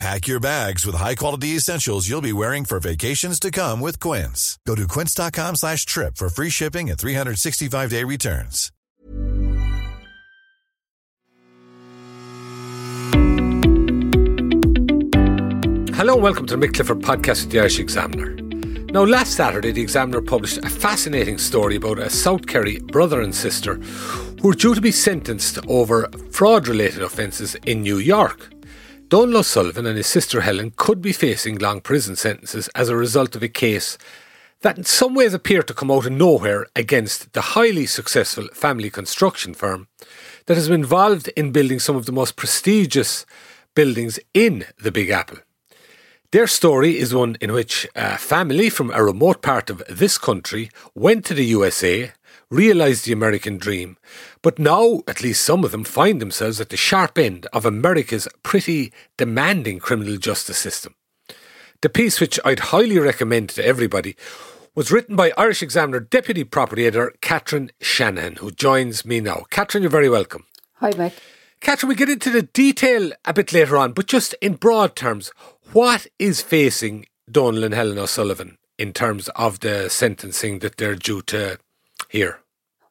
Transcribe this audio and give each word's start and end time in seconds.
Pack 0.00 0.26
your 0.26 0.40
bags 0.40 0.84
with 0.84 0.96
high-quality 0.96 1.48
essentials 1.48 2.08
you'll 2.08 2.20
be 2.20 2.32
wearing 2.32 2.64
for 2.64 2.80
vacations 2.80 3.38
to 3.40 3.50
come 3.50 3.80
with 3.80 4.00
Quince. 4.00 4.58
Go 4.66 4.74
to 4.74 4.88
quince.com 4.88 5.56
slash 5.56 5.86
trip 5.86 6.16
for 6.16 6.28
free 6.28 6.50
shipping 6.50 6.90
and 6.90 6.98
365-day 6.98 8.02
returns. 8.04 8.70
Hello 15.96 16.14
and 16.14 16.22
welcome 16.22 16.44
to 16.46 16.56
the 16.56 16.66
Mick 16.66 16.74
Clifford 16.74 17.00
podcast 17.00 17.44
with 17.44 17.52
the 17.52 17.60
Irish 17.60 17.78
Examiner. 17.78 18.34
Now, 18.92 19.04
last 19.04 19.34
Saturday, 19.34 19.72
the 19.72 19.80
Examiner 19.80 20.20
published 20.20 20.58
a 20.58 20.68
fascinating 20.68 21.38
story 21.38 21.76
about 21.76 21.98
a 21.98 22.10
South 22.10 22.46
Kerry 22.46 22.80
brother 22.80 23.22
and 23.22 23.34
sister 23.34 23.76
who 24.42 24.50
are 24.50 24.54
due 24.54 24.74
to 24.74 24.80
be 24.80 24.92
sentenced 24.92 25.58
over 25.68 26.08
fraud-related 26.30 27.02
offences 27.02 27.54
in 27.66 27.82
New 27.82 27.98
York. 27.98 28.53
Donal 29.14 29.36
O'Sullivan 29.36 29.86
and 29.86 29.96
his 29.96 30.08
sister 30.08 30.40
Helen 30.40 30.72
could 30.74 31.00
be 31.00 31.12
facing 31.12 31.58
long 31.58 31.80
prison 31.80 32.16
sentences 32.16 32.66
as 32.74 32.88
a 32.88 32.96
result 32.96 33.36
of 33.36 33.44
a 33.44 33.48
case 33.48 33.96
that 34.62 34.76
in 34.76 34.82
some 34.82 35.14
ways 35.14 35.32
appeared 35.32 35.68
to 35.68 35.72
come 35.72 35.88
out 35.88 36.06
of 36.06 36.10
nowhere 36.10 36.66
against 36.74 37.32
the 37.32 37.40
highly 37.54 37.86
successful 37.86 38.48
family 38.52 38.90
construction 38.90 39.54
firm 39.54 39.86
that 40.46 40.56
has 40.56 40.66
been 40.66 40.80
involved 40.80 41.28
in 41.36 41.52
building 41.52 41.78
some 41.78 41.94
of 41.94 42.06
the 42.06 42.12
most 42.12 42.34
prestigious 42.34 43.24
buildings 43.76 44.18
in 44.34 44.66
the 44.82 44.90
Big 44.90 45.10
Apple. 45.10 45.38
Their 46.32 46.48
story 46.48 46.98
is 46.98 47.14
one 47.14 47.36
in 47.40 47.52
which 47.52 47.86
a 47.94 48.18
family 48.18 48.68
from 48.68 48.90
a 48.90 49.04
remote 49.04 49.42
part 49.42 49.70
of 49.70 49.80
this 49.88 50.18
country 50.18 50.70
went 50.92 51.24
to 51.26 51.34
the 51.34 51.44
USA, 51.44 52.10
realised 52.54 53.04
the 53.04 53.12
American 53.12 53.58
dream, 53.58 53.96
but 54.40 54.58
now 54.58 55.02
at 55.08 55.22
least 55.22 55.44
some 55.44 55.64
of 55.64 55.72
them 55.72 55.84
find 55.84 56.20
themselves 56.20 56.60
at 56.60 56.68
the 56.68 56.76
sharp 56.76 57.18
end 57.18 57.46
of 57.52 57.66
America's 57.66 58.28
pretty 58.42 58.92
demanding 59.16 59.80
criminal 59.80 60.16
justice 60.16 60.58
system. 60.58 60.94
The 61.82 61.88
piece, 61.88 62.20
which 62.20 62.38
I'd 62.44 62.70
highly 62.70 62.98
recommend 62.98 63.50
to 63.50 63.66
everybody, 63.66 64.16
was 64.74 64.90
written 64.90 65.16
by 65.16 65.32
Irish 65.36 65.62
Examiner 65.62 66.00
Deputy 66.00 66.44
Property 66.44 66.86
Editor 66.86 67.12
Catherine 67.20 67.70
Shanahan, 67.80 68.36
who 68.36 68.50
joins 68.50 69.04
me 69.04 69.20
now. 69.20 69.44
Catherine, 69.50 69.82
you're 69.82 69.90
very 69.90 70.08
welcome. 70.08 70.46
Hi, 70.74 70.92
Mike. 70.96 71.14
Catherine, 71.60 71.88
we 71.88 71.94
get 71.94 72.08
into 72.08 72.30
the 72.30 72.42
detail 72.42 73.12
a 73.24 73.32
bit 73.32 73.52
later 73.52 73.76
on, 73.76 73.92
but 73.92 74.06
just 74.06 74.34
in 74.40 74.54
broad 74.54 74.96
terms, 74.96 75.32
what 75.72 76.06
is 76.18 76.40
facing 76.40 77.06
Donal 77.30 77.64
and 77.64 77.74
Helen 77.74 77.98
O'Sullivan 77.98 78.58
in 78.78 78.92
terms 78.92 79.28
of 79.30 79.60
the 79.60 79.88
sentencing 79.88 80.60
that 80.60 80.76
they're 80.76 80.94
due 80.94 81.22
to 81.22 81.58
hear? 82.08 82.40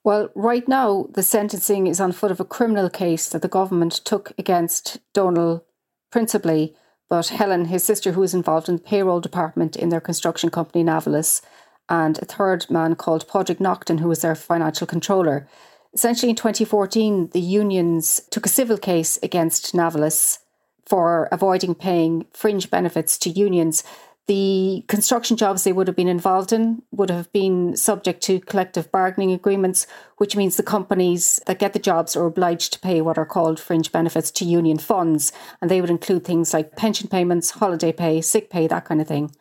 Well, 0.04 0.30
right 0.36 0.68
now, 0.68 1.08
the 1.14 1.24
sentencing 1.24 1.88
is 1.88 2.02
on 2.02 2.12
foot 2.12 2.32
of 2.32 2.42
a 2.42 2.46
criminal 2.46 2.90
case 2.90 3.30
that 3.30 3.42
the 3.42 3.48
government 3.48 3.94
took 3.94 4.34
against 4.38 5.00
Donal 5.14 5.66
principally, 6.12 6.76
but 7.10 7.30
Helen, 7.30 7.66
his 7.66 7.84
sister, 7.84 8.12
who 8.12 8.22
was 8.22 8.34
involved 8.34 8.68
in 8.68 8.76
the 8.76 8.82
payroll 8.82 9.22
department 9.22 9.76
in 9.76 9.90
their 9.90 10.02
construction 10.02 10.50
company 10.50 10.84
Navillus, 10.84 11.42
and 11.88 12.18
a 12.22 12.26
third 12.26 12.70
man 12.70 12.96
called 12.96 13.28
Padraig 13.28 13.60
Naughton, 13.60 14.00
who 14.00 14.10
was 14.10 14.22
their 14.22 14.36
financial 14.36 14.88
controller. 14.88 15.48
Essentially, 15.94 16.32
in 16.32 16.36
2014, 16.36 17.30
the 17.34 17.40
unions 17.40 18.22
took 18.30 18.46
a 18.46 18.50
civil 18.50 18.78
case 18.78 19.18
against 19.24 19.74
Navillus 19.74 20.40
for 20.86 21.30
avoiding 21.32 21.76
paying 21.76 22.26
fringe 22.34 22.70
benefits 22.70 23.18
to 23.20 23.30
unions. 23.30 23.84
The 24.28 24.86
construction 24.88 25.36
jobs 25.36 25.64
they 25.64 25.74
would 25.74 25.88
have 25.88 25.98
been 25.98 26.08
involved 26.08 26.54
in 26.54 26.82
would 26.92 27.10
have 27.10 27.32
been 27.34 27.76
subject 27.76 28.22
to 28.24 28.40
collective 28.40 28.90
bargaining 28.90 29.34
agreements, 29.34 29.86
which 30.16 30.38
means 30.38 30.56
the 30.56 30.64
companies 30.64 31.42
that 31.46 31.60
get 31.60 31.74
the 31.74 31.80
jobs 31.80 32.16
are 32.16 32.26
obliged 32.26 32.72
to 32.74 32.80
pay 32.80 33.02
what 33.02 33.18
are 33.18 33.26
called 33.26 33.60
fringe 33.60 33.92
benefits 33.92 34.32
to 34.32 34.46
union 34.46 34.78
funds. 34.78 35.34
And 35.62 35.70
they 35.70 35.82
would 35.82 35.90
include 35.90 36.24
things 36.24 36.54
like 36.54 36.78
pension 36.78 37.10
payments, 37.10 37.52
holiday 37.52 37.92
pay, 37.92 38.22
sick 38.22 38.50
pay, 38.50 38.66
that 38.68 38.86
kind 38.86 39.02
of 39.02 39.10
thing. 39.10 39.36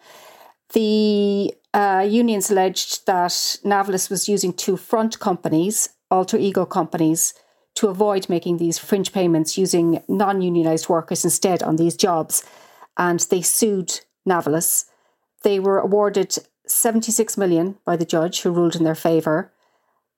The 0.72 1.54
uh, 1.72 2.04
unions 2.08 2.50
alleged 2.50 3.06
that 3.06 3.30
Navillus 3.64 4.10
was 4.10 4.28
using 4.28 4.52
two 4.52 4.76
front 4.76 5.20
companies, 5.20 5.90
alter 6.10 6.38
ego 6.38 6.66
companies, 6.66 7.34
to 7.76 7.86
avoid 7.88 8.28
making 8.28 8.56
these 8.56 8.78
fringe 8.78 9.12
payments 9.12 9.56
using 9.56 10.02
non 10.08 10.42
unionized 10.42 10.88
workers 10.88 11.24
instead 11.24 11.62
on 11.62 11.76
these 11.76 11.96
jobs. 11.96 12.44
And 12.96 13.20
they 13.30 13.42
sued 13.42 14.00
Navillus. 14.28 14.86
They 15.42 15.58
were 15.58 15.78
awarded 15.78 16.36
76 16.66 17.36
million 17.36 17.78
by 17.84 17.96
the 17.96 18.04
judge 18.04 18.42
who 18.42 18.50
ruled 18.50 18.76
in 18.76 18.84
their 18.84 18.94
favour. 18.94 19.52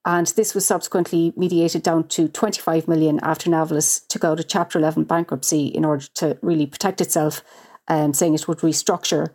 And 0.04 0.26
this 0.28 0.54
was 0.54 0.66
subsequently 0.66 1.32
mediated 1.36 1.82
down 1.82 2.08
to 2.08 2.28
25 2.28 2.86
million 2.86 3.18
after 3.22 3.48
Navillus 3.48 4.06
took 4.06 4.22
out 4.22 4.40
a 4.40 4.44
Chapter 4.44 4.78
11 4.78 5.04
bankruptcy 5.04 5.66
in 5.66 5.84
order 5.84 6.06
to 6.14 6.38
really 6.42 6.66
protect 6.66 7.00
itself, 7.00 7.42
um, 7.88 8.12
saying 8.12 8.34
it 8.34 8.46
would 8.46 8.58
restructure. 8.58 9.28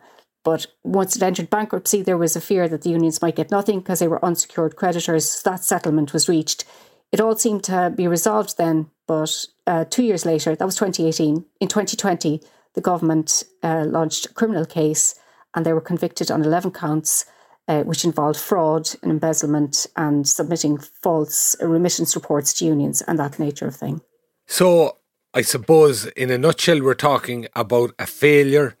But 0.44 0.66
once 0.84 1.16
it 1.16 1.22
entered 1.22 1.50
bankruptcy, 1.50 2.02
there 2.02 2.16
was 2.16 2.36
a 2.36 2.40
fear 2.40 2.68
that 2.68 2.82
the 2.82 2.90
unions 2.90 3.20
might 3.20 3.36
get 3.36 3.50
nothing 3.50 3.80
because 3.80 3.98
they 3.98 4.08
were 4.08 4.24
unsecured 4.24 4.76
creditors. 4.76 5.42
That 5.42 5.64
settlement 5.64 6.12
was 6.12 6.28
reached. 6.28 6.64
It 7.12 7.20
all 7.20 7.36
seemed 7.36 7.64
to 7.64 7.92
be 7.94 8.06
resolved 8.06 8.56
then, 8.56 8.90
but 9.08 9.46
uh, 9.66 9.84
two 9.90 10.04
years 10.04 10.24
later, 10.24 10.54
that 10.54 10.64
was 10.64 10.76
2018, 10.76 11.44
in 11.60 11.68
2020, 11.68 12.40
the 12.80 12.90
government 12.90 13.44
uh, 13.62 13.84
launched 13.86 14.26
a 14.26 14.32
criminal 14.32 14.64
case 14.64 15.14
and 15.54 15.66
they 15.66 15.72
were 15.74 15.82
convicted 15.82 16.30
on 16.30 16.42
11 16.42 16.70
counts, 16.70 17.26
uh, 17.68 17.82
which 17.82 18.04
involved 18.06 18.40
fraud 18.40 18.88
and 19.02 19.10
embezzlement 19.10 19.86
and 19.96 20.26
submitting 20.26 20.78
false 20.78 21.54
remittance 21.60 22.16
reports 22.16 22.54
to 22.54 22.64
unions 22.64 23.02
and 23.02 23.18
that 23.18 23.38
nature 23.38 23.66
of 23.66 23.76
thing. 23.76 24.00
So, 24.46 24.96
I 25.34 25.42
suppose, 25.42 26.06
in 26.06 26.30
a 26.30 26.38
nutshell, 26.38 26.82
we're 26.82 26.94
talking 26.94 27.48
about 27.54 27.94
a 27.98 28.06
failure 28.06 28.76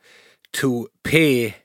to 0.54 0.88
pay 1.04 1.56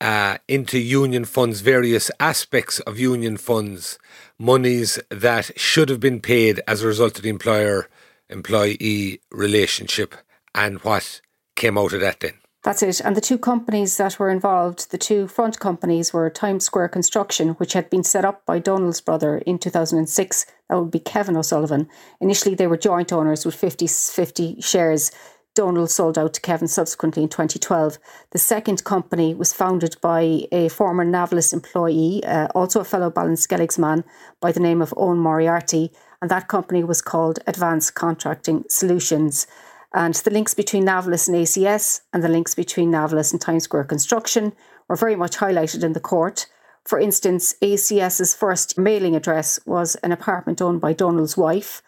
uh, 0.00 0.38
into 0.48 0.78
union 0.78 1.24
funds, 1.24 1.60
various 1.60 2.10
aspects 2.18 2.80
of 2.80 2.98
union 2.98 3.36
funds, 3.36 3.98
monies 4.38 4.98
that 5.08 5.56
should 5.58 5.88
have 5.88 6.00
been 6.00 6.20
paid 6.20 6.60
as 6.66 6.82
a 6.82 6.88
result 6.88 7.16
of 7.18 7.22
the 7.22 7.30
employer 7.30 7.88
employee 8.28 9.20
relationship 9.30 10.14
and 10.54 10.78
what 10.80 11.20
came 11.60 11.78
out 11.78 11.92
of 11.92 12.00
that 12.00 12.20
then. 12.20 12.34
That's 12.62 12.82
it. 12.82 13.00
And 13.00 13.16
the 13.16 13.22
two 13.22 13.38
companies 13.38 13.96
that 13.96 14.18
were 14.18 14.28
involved, 14.28 14.90
the 14.90 14.98
two 14.98 15.26
front 15.26 15.58
companies 15.60 16.12
were 16.12 16.28
Times 16.28 16.64
Square 16.64 16.88
Construction, 16.88 17.50
which 17.50 17.72
had 17.72 17.88
been 17.88 18.04
set 18.04 18.24
up 18.24 18.44
by 18.44 18.58
Donal's 18.58 19.00
brother 19.00 19.38
in 19.38 19.58
2006. 19.58 20.46
That 20.68 20.78
would 20.78 20.90
be 20.90 20.98
Kevin 21.00 21.38
O'Sullivan. 21.38 21.88
Initially, 22.20 22.54
they 22.54 22.66
were 22.66 22.76
joint 22.76 23.12
owners 23.12 23.46
with 23.46 23.54
50 23.54 23.86
50 23.86 24.60
shares. 24.60 25.10
Donal 25.54 25.88
sold 25.88 26.16
out 26.16 26.34
to 26.34 26.40
Kevin 26.40 26.68
subsequently 26.68 27.22
in 27.24 27.28
2012. 27.28 27.98
The 28.30 28.38
second 28.38 28.84
company 28.84 29.34
was 29.34 29.52
founded 29.52 29.96
by 30.00 30.42
a 30.52 30.68
former 30.68 31.04
Navillus 31.04 31.52
employee, 31.52 32.22
uh, 32.24 32.46
also 32.54 32.80
a 32.80 32.84
fellow 32.84 33.10
Ballinskelligs 33.10 33.78
man 33.78 34.04
by 34.40 34.52
the 34.52 34.60
name 34.60 34.80
of 34.80 34.94
Owen 34.96 35.18
Moriarty, 35.18 35.90
and 36.22 36.30
that 36.30 36.48
company 36.48 36.84
was 36.84 37.02
called 37.02 37.40
Advanced 37.46 37.94
Contracting 37.94 38.64
Solutions. 38.68 39.46
And 39.92 40.14
the 40.14 40.30
links 40.30 40.54
between 40.54 40.84
Navillus 40.84 41.28
and 41.28 41.36
ACS 41.36 42.02
and 42.12 42.22
the 42.22 42.28
links 42.28 42.54
between 42.54 42.92
Navillus 42.92 43.32
and 43.32 43.40
Times 43.40 43.64
Square 43.64 43.84
Construction 43.84 44.52
were 44.88 44.96
very 44.96 45.16
much 45.16 45.38
highlighted 45.38 45.82
in 45.82 45.92
the 45.92 46.00
court. 46.00 46.46
For 46.84 46.98
instance, 46.98 47.54
ACS's 47.60 48.34
first 48.34 48.78
mailing 48.78 49.16
address 49.16 49.58
was 49.66 49.96
an 49.96 50.12
apartment 50.12 50.62
owned 50.62 50.80
by 50.80 50.92
Donal's 50.92 51.36
wife. 51.36 51.82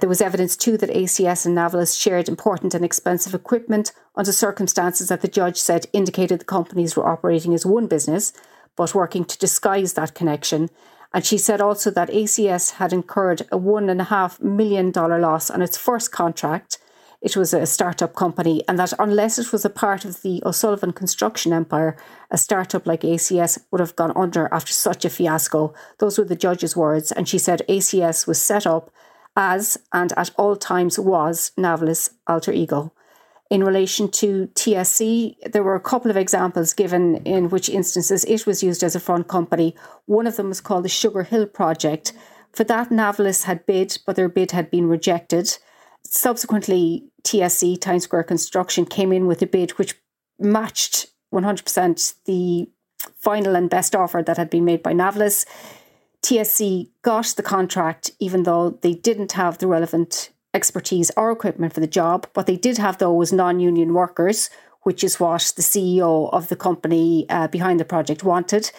There 0.00 0.08
was 0.08 0.20
evidence 0.20 0.56
too 0.56 0.76
that 0.78 0.90
ACS 0.90 1.44
and 1.44 1.56
Navillus 1.56 2.00
shared 2.00 2.28
important 2.28 2.74
and 2.74 2.84
expensive 2.84 3.34
equipment 3.34 3.92
under 4.14 4.30
circumstances 4.30 5.08
that 5.08 5.22
the 5.22 5.28
judge 5.28 5.56
said 5.56 5.86
indicated 5.92 6.38
the 6.38 6.44
companies 6.44 6.96
were 6.96 7.08
operating 7.08 7.52
as 7.52 7.66
one 7.66 7.88
business, 7.88 8.32
but 8.76 8.94
working 8.94 9.24
to 9.24 9.38
disguise 9.38 9.94
that 9.94 10.14
connection. 10.14 10.70
And 11.12 11.24
she 11.24 11.36
said 11.36 11.60
also 11.60 11.90
that 11.90 12.10
ACS 12.10 12.74
had 12.74 12.92
incurred 12.92 13.40
a 13.50 13.58
$1.5 13.58 14.40
million 14.40 14.92
loss 14.92 15.50
on 15.50 15.62
its 15.62 15.76
first 15.76 16.12
contract. 16.12 16.78
It 17.20 17.36
was 17.36 17.52
a 17.52 17.66
startup 17.66 18.14
company, 18.14 18.62
and 18.68 18.78
that 18.78 18.92
unless 18.98 19.40
it 19.40 19.52
was 19.52 19.64
a 19.64 19.70
part 19.70 20.04
of 20.04 20.22
the 20.22 20.40
O'Sullivan 20.46 20.92
construction 20.92 21.52
empire, 21.52 21.96
a 22.30 22.38
startup 22.38 22.86
like 22.86 23.00
ACS 23.00 23.58
would 23.72 23.80
have 23.80 23.96
gone 23.96 24.12
under 24.14 24.48
after 24.52 24.72
such 24.72 25.04
a 25.04 25.10
fiasco. 25.10 25.74
Those 25.98 26.16
were 26.16 26.24
the 26.24 26.36
judge's 26.36 26.76
words. 26.76 27.10
And 27.10 27.28
she 27.28 27.38
said 27.38 27.62
ACS 27.68 28.28
was 28.28 28.40
set 28.40 28.66
up 28.66 28.92
as 29.36 29.78
and 29.92 30.12
at 30.16 30.30
all 30.36 30.56
times 30.56 30.98
was 30.98 31.50
Navillus' 31.58 32.10
alter 32.28 32.52
ego. 32.52 32.92
In 33.50 33.64
relation 33.64 34.10
to 34.10 34.48
TSC, 34.54 35.52
there 35.52 35.62
were 35.62 35.74
a 35.74 35.80
couple 35.80 36.10
of 36.10 36.16
examples 36.16 36.72
given 36.72 37.16
in 37.24 37.48
which 37.48 37.68
instances 37.68 38.24
it 38.26 38.46
was 38.46 38.62
used 38.62 38.84
as 38.84 38.94
a 38.94 39.00
front 39.00 39.26
company. 39.26 39.74
One 40.06 40.26
of 40.26 40.36
them 40.36 40.50
was 40.50 40.60
called 40.60 40.84
the 40.84 40.88
Sugar 40.88 41.22
Hill 41.24 41.46
Project, 41.46 42.12
For 42.52 42.64
that, 42.64 42.90
Navillus 42.90 43.44
had 43.44 43.66
bid, 43.66 43.98
but 44.06 44.16
their 44.16 44.28
bid 44.28 44.52
had 44.52 44.70
been 44.70 44.88
rejected. 44.88 45.58
Subsequently, 46.10 47.04
TSC, 47.22 47.80
Times 47.80 48.04
Square 48.04 48.24
Construction, 48.24 48.86
came 48.86 49.12
in 49.12 49.26
with 49.26 49.42
a 49.42 49.46
bid 49.46 49.72
which 49.72 49.94
matched 50.38 51.06
100% 51.32 52.14
the 52.24 52.68
final 53.20 53.54
and 53.54 53.68
best 53.68 53.94
offer 53.94 54.22
that 54.22 54.38
had 54.38 54.48
been 54.48 54.64
made 54.64 54.82
by 54.82 54.94
Navillus. 54.94 55.44
TSC 56.22 56.88
got 57.02 57.26
the 57.36 57.42
contract, 57.42 58.10
even 58.18 58.44
though 58.44 58.70
they 58.70 58.94
didn't 58.94 59.32
have 59.32 59.58
the 59.58 59.66
relevant 59.66 60.30
expertise 60.54 61.10
or 61.16 61.30
equipment 61.30 61.74
for 61.74 61.80
the 61.80 61.86
job. 61.86 62.26
What 62.32 62.46
they 62.46 62.56
did 62.56 62.78
have, 62.78 62.98
though, 62.98 63.12
was 63.12 63.32
non 63.32 63.60
union 63.60 63.92
workers, 63.92 64.48
which 64.82 65.04
is 65.04 65.20
what 65.20 65.52
the 65.56 65.62
CEO 65.62 66.32
of 66.32 66.48
the 66.48 66.56
company 66.56 67.26
uh, 67.28 67.48
behind 67.48 67.78
the 67.78 67.84
project 67.84 68.24
wanted. 68.24 68.70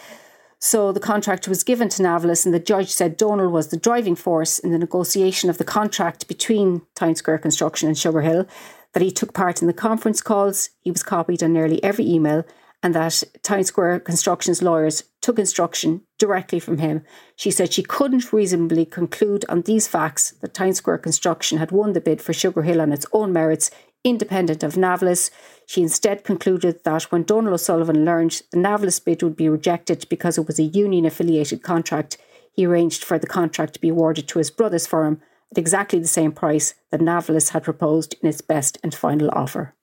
So 0.59 0.91
the 0.91 0.99
contract 0.99 1.47
was 1.47 1.63
given 1.63 1.87
to 1.89 2.03
Navillus, 2.03 2.45
and 2.45 2.53
the 2.53 2.59
judge 2.59 2.89
said 2.89 3.15
Donal 3.15 3.49
was 3.49 3.69
the 3.69 3.77
driving 3.77 4.15
force 4.15 4.59
in 4.59 4.71
the 4.71 4.77
negotiation 4.77 5.49
of 5.49 5.57
the 5.57 5.63
contract 5.63 6.27
between 6.27 6.81
Times 6.95 7.19
Square 7.19 7.39
Construction 7.39 7.87
and 7.87 7.97
Sugar 7.97 8.21
Hill, 8.21 8.45
that 8.93 9.03
he 9.03 9.09
took 9.11 9.33
part 9.33 9.61
in 9.61 9.67
the 9.67 9.73
conference 9.73 10.21
calls, 10.21 10.69
he 10.81 10.91
was 10.91 11.03
copied 11.03 11.41
on 11.41 11.53
nearly 11.53 11.81
every 11.81 12.05
email, 12.05 12.43
and 12.83 12.93
that 12.93 13.23
Times 13.41 13.67
Square 13.67 14.01
Construction's 14.01 14.61
lawyers 14.61 15.03
took 15.21 15.39
instruction 15.39 16.01
directly 16.17 16.59
from 16.59 16.77
him. 16.77 17.03
She 17.35 17.51
said 17.51 17.71
she 17.71 17.83
couldn't 17.83 18.33
reasonably 18.33 18.85
conclude 18.85 19.45
on 19.47 19.61
these 19.61 19.87
facts 19.87 20.31
that 20.41 20.53
Times 20.53 20.77
Square 20.77 20.99
Construction 20.99 21.57
had 21.57 21.71
won 21.71 21.93
the 21.93 22.01
bid 22.01 22.21
for 22.21 22.33
Sugar 22.33 22.63
Hill 22.63 22.81
on 22.81 22.91
its 22.91 23.05
own 23.13 23.31
merits, 23.31 23.69
independent 24.03 24.63
of 24.63 24.75
Navillus. 24.75 25.29
She 25.69 25.83
instead 25.83 26.23
concluded 26.23 26.83
that 26.83 27.03
when 27.11 27.21
Donal 27.21 27.53
O'Sullivan 27.53 28.03
learned 28.03 28.41
the 28.49 28.57
Navillus 28.57 29.05
bid 29.05 29.21
would 29.21 29.35
be 29.35 29.47
rejected 29.47 30.03
because 30.09 30.35
it 30.35 30.47
was 30.47 30.57
a 30.57 30.63
union 30.63 31.05
affiliated 31.05 31.61
contract, 31.61 32.17
he 32.51 32.65
arranged 32.65 33.03
for 33.03 33.19
the 33.19 33.27
contract 33.27 33.75
to 33.75 33.79
be 33.79 33.89
awarded 33.89 34.27
to 34.29 34.39
his 34.39 34.49
brother's 34.49 34.87
firm 34.87 35.21
at 35.51 35.59
exactly 35.59 35.99
the 35.99 36.07
same 36.07 36.31
price 36.31 36.73
that 36.89 37.01
Navillus 37.01 37.49
had 37.49 37.65
proposed 37.65 38.15
in 38.19 38.27
its 38.27 38.41
best 38.41 38.79
and 38.81 38.95
final 38.95 39.29
offer. 39.31 39.75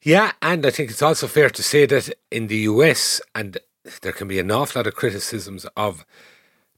Yeah, 0.00 0.30
and 0.40 0.64
I 0.64 0.70
think 0.70 0.90
it's 0.90 1.02
also 1.02 1.26
fair 1.26 1.50
to 1.50 1.62
say 1.64 1.86
that 1.86 2.16
in 2.30 2.46
the 2.46 2.58
US, 2.58 3.20
and 3.34 3.58
there 4.02 4.12
can 4.12 4.28
be 4.28 4.38
an 4.38 4.52
awful 4.52 4.78
lot 4.78 4.86
of 4.86 4.94
criticisms 4.94 5.66
of 5.76 6.06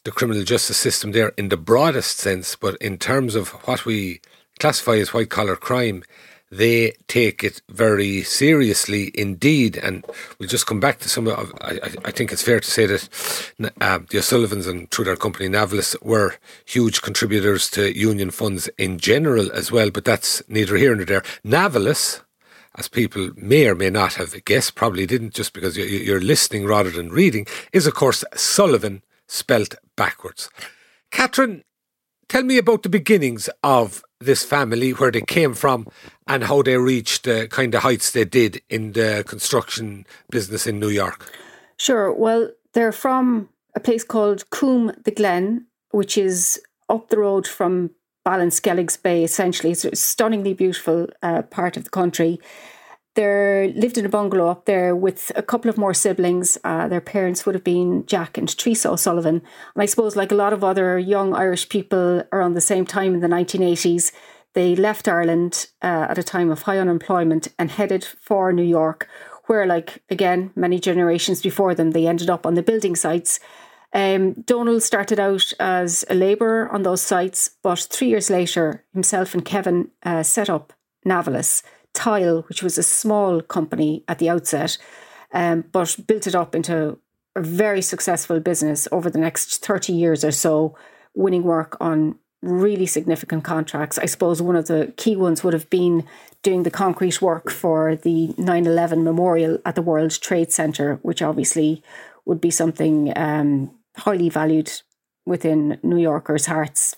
the 0.04 0.10
criminal 0.10 0.42
justice 0.42 0.78
system 0.78 1.12
there 1.12 1.34
in 1.36 1.50
the 1.50 1.58
broadest 1.58 2.16
sense, 2.16 2.56
but 2.56 2.78
in 2.78 2.96
terms 2.96 3.34
of 3.34 3.50
what 3.66 3.84
we 3.84 4.22
classify 4.58 4.94
as 4.94 5.12
white 5.12 5.28
collar 5.28 5.54
crime, 5.54 6.02
they 6.56 6.92
take 7.08 7.42
it 7.42 7.60
very 7.68 8.22
seriously 8.22 9.10
indeed. 9.14 9.76
And 9.76 10.04
we'll 10.38 10.48
just 10.48 10.66
come 10.66 10.80
back 10.80 11.00
to 11.00 11.08
some 11.08 11.26
of, 11.26 11.52
I, 11.60 11.80
I 12.04 12.10
think 12.10 12.32
it's 12.32 12.42
fair 12.42 12.60
to 12.60 12.70
say 12.70 12.86
that 12.86 13.08
uh, 13.80 13.98
the 14.08 14.18
O'Sullivans 14.18 14.66
and 14.66 14.90
through 14.90 15.06
their 15.06 15.16
company 15.16 15.48
Navillus 15.48 16.00
were 16.02 16.36
huge 16.64 17.02
contributors 17.02 17.68
to 17.70 17.96
union 17.98 18.30
funds 18.30 18.68
in 18.78 18.98
general 18.98 19.50
as 19.52 19.72
well, 19.72 19.90
but 19.90 20.04
that's 20.04 20.42
neither 20.48 20.76
here 20.76 20.94
nor 20.94 21.04
there. 21.04 21.22
Navillus, 21.44 22.22
as 22.76 22.88
people 22.88 23.30
may 23.36 23.66
or 23.66 23.74
may 23.74 23.90
not 23.90 24.14
have 24.14 24.44
guessed, 24.44 24.74
probably 24.74 25.06
didn't 25.06 25.34
just 25.34 25.52
because 25.52 25.76
you're 25.76 26.20
listening 26.20 26.66
rather 26.66 26.90
than 26.90 27.10
reading, 27.10 27.46
is 27.72 27.86
of 27.86 27.94
course 27.94 28.24
Sullivan 28.34 29.02
spelt 29.26 29.74
backwards. 29.96 30.50
Catherine, 31.10 31.64
tell 32.28 32.42
me 32.42 32.58
about 32.58 32.82
the 32.82 32.88
beginnings 32.88 33.48
of 33.62 34.02
this 34.24 34.44
family, 34.44 34.90
where 34.92 35.10
they 35.10 35.22
came 35.22 35.54
from, 35.54 35.86
and 36.26 36.44
how 36.44 36.62
they 36.62 36.76
reached 36.76 37.24
the 37.24 37.48
kind 37.48 37.74
of 37.74 37.82
heights 37.82 38.10
they 38.10 38.24
did 38.24 38.62
in 38.68 38.92
the 38.92 39.24
construction 39.26 40.06
business 40.30 40.66
in 40.66 40.78
New 40.78 40.88
York. 40.88 41.30
Sure. 41.76 42.12
Well, 42.12 42.50
they're 42.72 42.92
from 42.92 43.48
a 43.74 43.80
place 43.80 44.04
called 44.04 44.48
Coombe 44.50 44.92
the 45.04 45.10
Glen, 45.10 45.66
which 45.90 46.16
is 46.16 46.60
up 46.88 47.08
the 47.08 47.18
road 47.18 47.46
from 47.46 47.90
Ballinskelligs 48.26 49.00
Bay, 49.02 49.24
essentially. 49.24 49.72
It's 49.72 49.84
a 49.84 49.94
stunningly 49.96 50.54
beautiful 50.54 51.08
uh, 51.22 51.42
part 51.42 51.76
of 51.76 51.84
the 51.84 51.90
country. 51.90 52.40
They 53.14 53.72
lived 53.76 53.96
in 53.96 54.06
a 54.06 54.08
bungalow 54.08 54.48
up 54.48 54.64
there 54.64 54.94
with 54.96 55.30
a 55.36 55.42
couple 55.42 55.68
of 55.68 55.78
more 55.78 55.94
siblings. 55.94 56.58
Uh, 56.64 56.88
their 56.88 57.00
parents 57.00 57.46
would 57.46 57.54
have 57.54 57.64
been 57.64 58.04
Jack 58.06 58.36
and 58.36 58.48
Teresa 58.48 58.90
O'Sullivan. 58.90 59.36
And 59.74 59.82
I 59.82 59.86
suppose, 59.86 60.16
like 60.16 60.32
a 60.32 60.36
lot 60.36 60.52
of 60.52 60.64
other 60.64 60.98
young 60.98 61.34
Irish 61.34 61.68
people 61.68 62.24
around 62.32 62.54
the 62.54 62.60
same 62.60 62.84
time 62.84 63.14
in 63.14 63.20
the 63.20 63.28
1980s, 63.28 64.12
they 64.54 64.74
left 64.76 65.08
Ireland 65.08 65.68
uh, 65.82 66.06
at 66.10 66.18
a 66.18 66.22
time 66.22 66.50
of 66.50 66.62
high 66.62 66.78
unemployment 66.78 67.48
and 67.58 67.70
headed 67.70 68.04
for 68.04 68.52
New 68.52 68.64
York, 68.64 69.08
where, 69.46 69.66
like, 69.66 70.02
again, 70.10 70.50
many 70.56 70.78
generations 70.78 71.42
before 71.42 71.74
them, 71.74 71.92
they 71.92 72.06
ended 72.06 72.30
up 72.30 72.46
on 72.46 72.54
the 72.54 72.62
building 72.62 72.96
sites 72.96 73.40
um, 73.94 74.32
Donal 74.32 74.80
started 74.80 75.20
out 75.20 75.52
as 75.60 76.04
a 76.10 76.14
labourer 76.14 76.68
on 76.70 76.82
those 76.82 77.00
sites, 77.00 77.50
but 77.62 77.78
three 77.78 78.08
years 78.08 78.28
later, 78.28 78.84
himself 78.92 79.34
and 79.34 79.44
Kevin 79.44 79.90
uh, 80.02 80.24
set 80.24 80.50
up 80.50 80.72
Navillus 81.06 81.62
Tile, 81.94 82.42
which 82.42 82.62
was 82.62 82.76
a 82.76 82.82
small 82.82 83.40
company 83.40 84.04
at 84.08 84.18
the 84.18 84.28
outset, 84.28 84.76
um, 85.32 85.64
but 85.72 85.96
built 86.06 86.26
it 86.26 86.34
up 86.34 86.54
into 86.54 86.98
a 87.36 87.42
very 87.42 87.82
successful 87.82 88.40
business 88.40 88.86
over 88.92 89.10
the 89.10 89.18
next 89.18 89.64
30 89.64 89.92
years 89.92 90.24
or 90.24 90.30
so, 90.30 90.76
winning 91.14 91.42
work 91.42 91.76
on 91.80 92.18
really 92.42 92.86
significant 92.86 93.42
contracts. 93.42 93.98
I 93.98 94.06
suppose 94.06 94.42
one 94.42 94.56
of 94.56 94.66
the 94.66 94.92
key 94.96 95.16
ones 95.16 95.42
would 95.42 95.54
have 95.54 95.70
been 95.70 96.04
doing 96.42 96.62
the 96.62 96.70
concrete 96.70 97.22
work 97.22 97.50
for 97.50 97.96
the 97.96 98.34
9 98.36 98.66
11 98.66 99.02
memorial 99.02 99.58
at 99.64 99.74
the 99.74 99.82
World 99.82 100.20
Trade 100.20 100.52
Center, 100.52 100.96
which 101.02 101.22
obviously 101.22 101.82
would 102.26 102.40
be 102.40 102.50
something 102.50 103.16
um, 103.16 103.70
highly 103.96 104.28
valued 104.28 104.70
within 105.26 105.78
New 105.82 105.98
Yorkers' 105.98 106.46
hearts. 106.46 106.94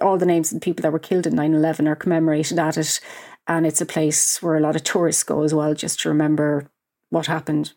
All 0.00 0.16
the 0.16 0.26
names 0.26 0.50
of 0.50 0.60
the 0.60 0.64
people 0.64 0.82
that 0.82 0.92
were 0.92 0.98
killed 0.98 1.26
in 1.26 1.34
9 1.34 1.54
11 1.54 1.86
are 1.86 1.96
commemorated 1.96 2.58
at 2.58 2.78
it. 2.78 3.00
And 3.46 3.66
it's 3.66 3.80
a 3.80 3.86
place 3.86 4.42
where 4.42 4.56
a 4.56 4.60
lot 4.60 4.76
of 4.76 4.84
tourists 4.84 5.22
go 5.22 5.42
as 5.42 5.52
well, 5.52 5.74
just 5.74 6.00
to 6.00 6.08
remember 6.08 6.70
what 7.10 7.26
happened 7.26 7.72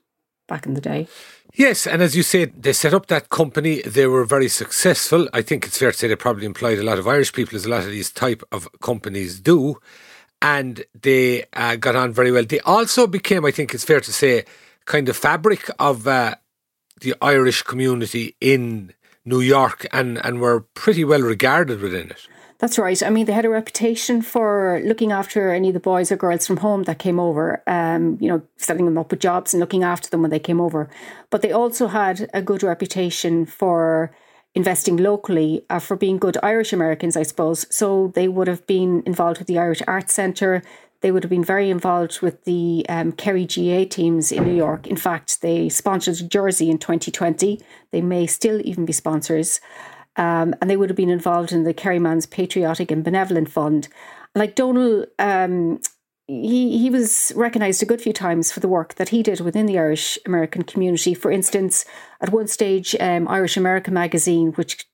back 0.47 0.65
in 0.65 0.73
the 0.73 0.81
day. 0.81 1.07
Yes, 1.53 1.87
and 1.87 2.01
as 2.01 2.15
you 2.15 2.23
said, 2.23 2.63
they 2.63 2.73
set 2.73 2.93
up 2.93 3.07
that 3.07 3.29
company. 3.29 3.81
They 3.81 4.07
were 4.07 4.23
very 4.23 4.47
successful. 4.47 5.27
I 5.33 5.41
think 5.41 5.65
it's 5.65 5.77
fair 5.77 5.91
to 5.91 5.97
say 5.97 6.07
they 6.07 6.15
probably 6.15 6.45
employed 6.45 6.79
a 6.79 6.83
lot 6.83 6.99
of 6.99 7.07
Irish 7.07 7.33
people, 7.33 7.55
as 7.55 7.65
a 7.65 7.69
lot 7.69 7.83
of 7.83 7.91
these 7.91 8.11
type 8.11 8.43
of 8.51 8.69
companies 8.81 9.39
do, 9.39 9.75
and 10.41 10.85
they 11.01 11.45
uh, 11.53 11.75
got 11.75 11.95
on 11.95 12.13
very 12.13 12.31
well. 12.31 12.45
They 12.45 12.59
also 12.61 13.07
became, 13.07 13.43
I 13.43 13.51
think 13.51 13.73
it's 13.73 13.83
fair 13.83 13.99
to 13.99 14.13
say, 14.13 14.45
kind 14.85 15.09
of 15.09 15.17
fabric 15.17 15.69
of 15.79 16.07
uh, 16.07 16.35
the 17.01 17.15
Irish 17.21 17.63
community 17.63 18.35
in 18.39 18.93
New 19.25 19.41
York 19.41 19.85
and, 19.91 20.23
and 20.25 20.39
were 20.39 20.61
pretty 20.61 21.03
well 21.03 21.21
regarded 21.21 21.81
within 21.81 22.11
it. 22.11 22.27
That's 22.59 22.79
right. 22.79 23.03
I 23.03 23.11
mean, 23.11 23.27
they 23.27 23.33
had 23.33 23.45
a 23.45 23.49
reputation 23.49 24.23
for 24.23 24.81
looking 24.83 25.11
after 25.11 25.51
any 25.53 25.67
of 25.67 25.75
the 25.75 25.79
boys 25.79 26.11
or 26.11 26.17
girls 26.17 26.47
from 26.47 26.57
home 26.57 26.83
that 26.83 26.97
came 26.97 27.19
over, 27.19 27.61
um, 27.67 28.17
you 28.19 28.27
know, 28.27 28.41
setting 28.57 28.85
them 28.85 28.97
up 28.97 29.11
with 29.11 29.19
jobs 29.19 29.53
and 29.53 29.61
looking 29.61 29.83
after 29.83 30.09
them 30.09 30.23
when 30.23 30.31
they 30.31 30.39
came 30.39 30.59
over. 30.59 30.89
But 31.29 31.43
they 31.43 31.51
also 31.51 31.87
had 31.87 32.27
a 32.33 32.41
good 32.41 32.63
reputation 32.63 33.45
for 33.45 34.11
investing 34.55 34.97
locally, 34.97 35.63
uh, 35.69 35.77
for 35.77 35.95
being 35.95 36.17
good 36.17 36.35
Irish 36.41 36.73
Americans, 36.73 37.15
I 37.15 37.21
suppose. 37.21 37.67
So 37.69 38.11
they 38.15 38.27
would 38.27 38.47
have 38.47 38.65
been 38.65 39.03
involved 39.05 39.37
with 39.37 39.47
the 39.47 39.59
Irish 39.59 39.83
Arts 39.87 40.13
Centre. 40.13 40.63
They 41.01 41.11
would 41.11 41.21
have 41.21 41.29
been 41.29 41.43
very 41.43 41.69
involved 41.69 42.21
with 42.21 42.43
the 42.45 42.83
um, 42.89 43.11
Kerry 43.11 43.45
GAA 43.45 43.85
teams 43.87 44.31
in 44.31 44.45
New 44.45 44.55
York. 44.55 44.87
In 44.87 44.97
fact, 44.97 45.41
they 45.41 45.69
sponsored 45.69 46.27
Jersey 46.31 46.71
in 46.71 46.79
2020. 46.79 47.61
They 47.91 48.01
may 48.01 48.25
still 48.25 48.59
even 48.65 48.83
be 48.83 48.93
sponsors. 48.93 49.61
Um, 50.17 50.55
and 50.59 50.69
they 50.69 50.77
would 50.77 50.89
have 50.89 50.97
been 50.97 51.09
involved 51.09 51.51
in 51.51 51.63
the 51.63 51.73
Kerryman's 51.73 52.25
Patriotic 52.25 52.91
and 52.91 53.03
Benevolent 53.03 53.49
Fund. 53.49 53.87
Like 54.35 54.55
Donal, 54.55 55.05
um, 55.19 55.79
he, 56.27 56.77
he 56.77 56.89
was 56.89 57.31
recognised 57.35 57.81
a 57.81 57.85
good 57.85 58.01
few 58.01 58.13
times 58.13 58.51
for 58.51 58.59
the 58.59 58.67
work 58.67 58.95
that 58.95 59.09
he 59.09 59.23
did 59.23 59.39
within 59.39 59.65
the 59.65 59.79
Irish 59.79 60.17
American 60.25 60.63
community. 60.63 61.13
For 61.13 61.31
instance, 61.31 61.85
at 62.19 62.31
one 62.31 62.47
stage, 62.47 62.95
um, 62.99 63.27
Irish 63.27 63.55
American 63.55 63.93
magazine, 63.93 64.51
which 64.53 64.85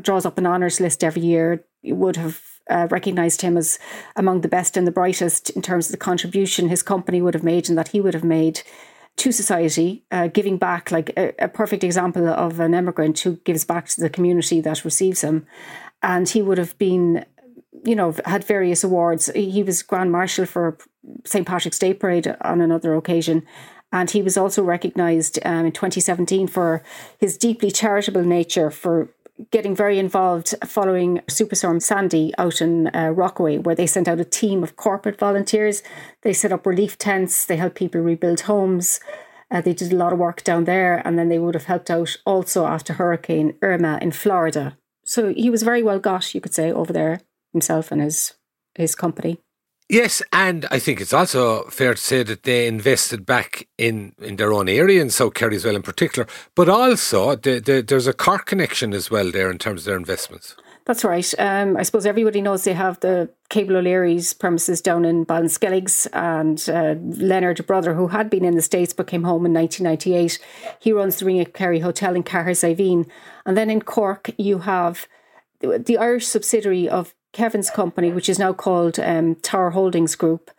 draws 0.00 0.24
up 0.24 0.38
an 0.38 0.46
honours 0.46 0.80
list 0.80 1.02
every 1.02 1.22
year, 1.22 1.64
would 1.82 2.16
have 2.16 2.42
uh, 2.70 2.86
recognised 2.90 3.42
him 3.42 3.56
as 3.56 3.78
among 4.14 4.42
the 4.42 4.48
best 4.48 4.76
and 4.76 4.86
the 4.86 4.92
brightest 4.92 5.50
in 5.50 5.62
terms 5.62 5.86
of 5.86 5.92
the 5.92 5.98
contribution 5.98 6.68
his 6.68 6.82
company 6.82 7.20
would 7.20 7.34
have 7.34 7.42
made 7.42 7.68
and 7.68 7.78
that 7.78 7.88
he 7.88 8.00
would 8.00 8.14
have 8.14 8.24
made 8.24 8.62
to 9.18 9.32
society, 9.32 10.04
uh, 10.10 10.28
giving 10.28 10.56
back, 10.56 10.90
like 10.90 11.10
a, 11.16 11.34
a, 11.38 11.48
perfect 11.48 11.84
example 11.84 12.28
of 12.28 12.60
an 12.60 12.74
immigrant 12.74 13.18
who 13.20 13.36
gives 13.38 13.64
back 13.64 13.86
to 13.88 14.00
the 14.00 14.10
community 14.10 14.60
that 14.60 14.84
receives 14.84 15.20
him. 15.20 15.46
And 16.02 16.28
he 16.28 16.42
would 16.42 16.58
have 16.58 16.78
been, 16.78 17.24
you 17.84 17.96
know, 17.96 18.14
had 18.24 18.44
various 18.44 18.84
awards. 18.84 19.30
He 19.34 19.62
was 19.62 19.82
Grand 19.82 20.12
Marshal 20.12 20.46
for 20.46 20.78
St. 21.24 21.46
Patrick's 21.46 21.78
Day 21.78 21.94
Parade 21.94 22.36
on 22.40 22.60
another 22.60 22.94
occasion. 22.94 23.46
And 23.92 24.10
he 24.10 24.22
was 24.22 24.36
also 24.36 24.62
recognised 24.62 25.38
um, 25.44 25.66
in 25.66 25.72
2017 25.72 26.46
for 26.46 26.82
his 27.18 27.38
deeply 27.38 27.70
charitable 27.70 28.22
nature 28.22 28.70
for 28.70 29.08
getting 29.50 29.74
very 29.74 29.98
involved 29.98 30.54
following 30.64 31.20
Superstorm 31.28 31.80
Sandy 31.80 32.32
out 32.38 32.60
in 32.60 32.88
uh, 32.88 33.10
Rockaway, 33.10 33.58
where 33.58 33.74
they 33.74 33.86
sent 33.86 34.08
out 34.08 34.20
a 34.20 34.24
team 34.24 34.62
of 34.62 34.76
corporate 34.76 35.18
volunteers. 35.18 35.82
They 36.22 36.32
set 36.32 36.52
up 36.52 36.66
relief 36.66 36.98
tents, 36.98 37.44
they 37.44 37.56
helped 37.56 37.76
people 37.76 38.00
rebuild 38.00 38.42
homes. 38.42 39.00
Uh, 39.50 39.62
they 39.62 39.72
did 39.72 39.92
a 39.92 39.96
lot 39.96 40.12
of 40.12 40.18
work 40.18 40.44
down 40.44 40.64
there, 40.64 41.00
and 41.06 41.18
then 41.18 41.28
they 41.28 41.38
would 41.38 41.54
have 41.54 41.64
helped 41.64 41.90
out 41.90 42.16
also 42.26 42.66
after 42.66 42.92
Hurricane 42.92 43.54
Irma 43.62 43.98
in 44.02 44.12
Florida. 44.12 44.76
So 45.04 45.32
he 45.32 45.48
was 45.48 45.62
very 45.62 45.82
well 45.82 45.98
got, 45.98 46.34
you 46.34 46.40
could 46.40 46.52
say, 46.52 46.70
over 46.70 46.92
there 46.92 47.20
himself 47.52 47.90
and 47.90 48.02
his 48.02 48.34
his 48.74 48.94
company. 48.94 49.40
Yes, 49.88 50.20
and 50.34 50.66
I 50.70 50.78
think 50.78 51.00
it's 51.00 51.14
also 51.14 51.64
fair 51.70 51.94
to 51.94 52.00
say 52.00 52.22
that 52.22 52.42
they 52.42 52.66
invested 52.66 53.24
back 53.24 53.68
in, 53.78 54.12
in 54.20 54.36
their 54.36 54.52
own 54.52 54.68
area 54.68 55.00
in 55.00 55.08
South 55.08 55.32
Kerry 55.32 55.56
as 55.56 55.64
well, 55.64 55.76
in 55.76 55.82
particular. 55.82 56.28
But 56.54 56.68
also, 56.68 57.34
the, 57.36 57.58
the, 57.58 57.80
there's 57.80 58.06
a 58.06 58.12
Cork 58.12 58.44
connection 58.44 58.92
as 58.92 59.10
well 59.10 59.30
there 59.30 59.50
in 59.50 59.56
terms 59.56 59.82
of 59.82 59.84
their 59.86 59.96
investments. 59.96 60.56
That's 60.84 61.04
right. 61.04 61.34
Um, 61.38 61.76
I 61.76 61.82
suppose 61.84 62.04
everybody 62.04 62.42
knows 62.42 62.64
they 62.64 62.74
have 62.74 63.00
the 63.00 63.30
Cable 63.48 63.76
O'Leary's 63.76 64.34
premises 64.34 64.82
down 64.82 65.06
in 65.06 65.24
Ballinskelligs 65.24 66.06
and 66.12 66.68
uh, 66.68 66.98
Leonard, 67.22 67.60
a 67.60 67.62
brother 67.62 67.94
who 67.94 68.08
had 68.08 68.28
been 68.28 68.44
in 68.44 68.56
the 68.56 68.62
States 68.62 68.92
but 68.92 69.06
came 69.06 69.24
home 69.24 69.44
in 69.46 69.52
1998, 69.54 70.38
he 70.80 70.92
runs 70.92 71.18
the 71.18 71.26
Ring 71.26 71.40
of 71.40 71.52
Kerry 71.54 71.80
Hotel 71.80 72.14
in 72.14 72.22
Cahersiveen. 72.22 73.06
And 73.46 73.56
then 73.56 73.70
in 73.70 73.82
Cork, 73.82 74.30
you 74.38 74.60
have 74.60 75.06
the 75.60 75.98
Irish 75.98 76.26
subsidiary 76.26 76.88
of 76.88 77.14
Kevin's 77.32 77.70
company, 77.70 78.10
which 78.12 78.28
is 78.28 78.38
now 78.38 78.52
called 78.52 78.98
um, 78.98 79.34
Tower 79.36 79.70
Holdings 79.70 80.14
Group. 80.14 80.50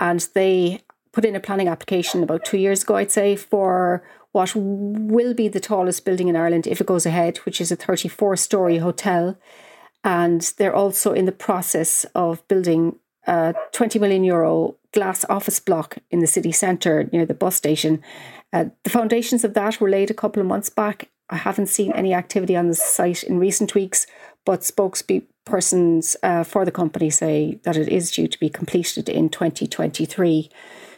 And 0.00 0.26
they 0.34 0.80
put 1.12 1.24
in 1.24 1.36
a 1.36 1.40
planning 1.40 1.68
application 1.68 2.22
about 2.22 2.44
two 2.44 2.58
years 2.58 2.82
ago, 2.82 2.96
I'd 2.96 3.12
say, 3.12 3.36
for 3.36 4.02
what 4.32 4.52
will 4.54 5.34
be 5.34 5.48
the 5.48 5.60
tallest 5.60 6.04
building 6.04 6.28
in 6.28 6.36
Ireland 6.36 6.66
if 6.66 6.80
it 6.80 6.86
goes 6.86 7.06
ahead, 7.06 7.38
which 7.38 7.60
is 7.60 7.70
a 7.70 7.76
34 7.76 8.36
story 8.36 8.78
hotel 8.78 9.38
and 10.04 10.52
they're 10.58 10.76
also 10.76 11.12
in 11.12 11.24
the 11.24 11.32
process 11.32 12.04
of 12.14 12.46
building 12.46 12.96
a 13.26 13.54
20 13.72 13.98
million 13.98 14.22
euro 14.22 14.76
glass 14.92 15.24
office 15.30 15.58
block 15.58 15.96
in 16.10 16.20
the 16.20 16.26
city 16.26 16.52
centre 16.52 17.08
near 17.10 17.24
the 17.24 17.34
bus 17.34 17.56
station. 17.56 18.02
Uh, 18.52 18.66
the 18.84 18.90
foundations 18.90 19.42
of 19.42 19.54
that 19.54 19.80
were 19.80 19.88
laid 19.88 20.10
a 20.10 20.14
couple 20.14 20.40
of 20.40 20.46
months 20.46 20.68
back. 20.68 21.08
I 21.30 21.36
haven't 21.36 21.68
seen 21.68 21.90
any 21.92 22.12
activity 22.12 22.54
on 22.54 22.68
the 22.68 22.74
site 22.74 23.24
in 23.24 23.38
recent 23.38 23.74
weeks, 23.74 24.06
but 24.44 24.62
spokespersons 25.44 26.16
uh, 26.22 26.44
for 26.44 26.64
the 26.64 26.72
company 26.72 27.10
say 27.10 27.58
that 27.62 27.76
it 27.76 27.88
is 27.88 28.10
due 28.10 28.28
to 28.28 28.38
be 28.38 28.48
completed 28.48 29.08
in 29.08 29.28
2023. 29.28 30.50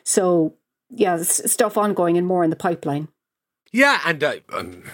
So, 0.05 0.55
yeah, 0.91 1.23
stuff 1.23 1.77
ongoing 1.77 2.17
and 2.17 2.27
more 2.27 2.45
in 2.45 2.51
the 2.51 2.57
pipeline. 2.57 3.09
Yeah, 3.73 4.01
and 4.07 4.23
uh, 4.23 4.37
um, 4.53 4.85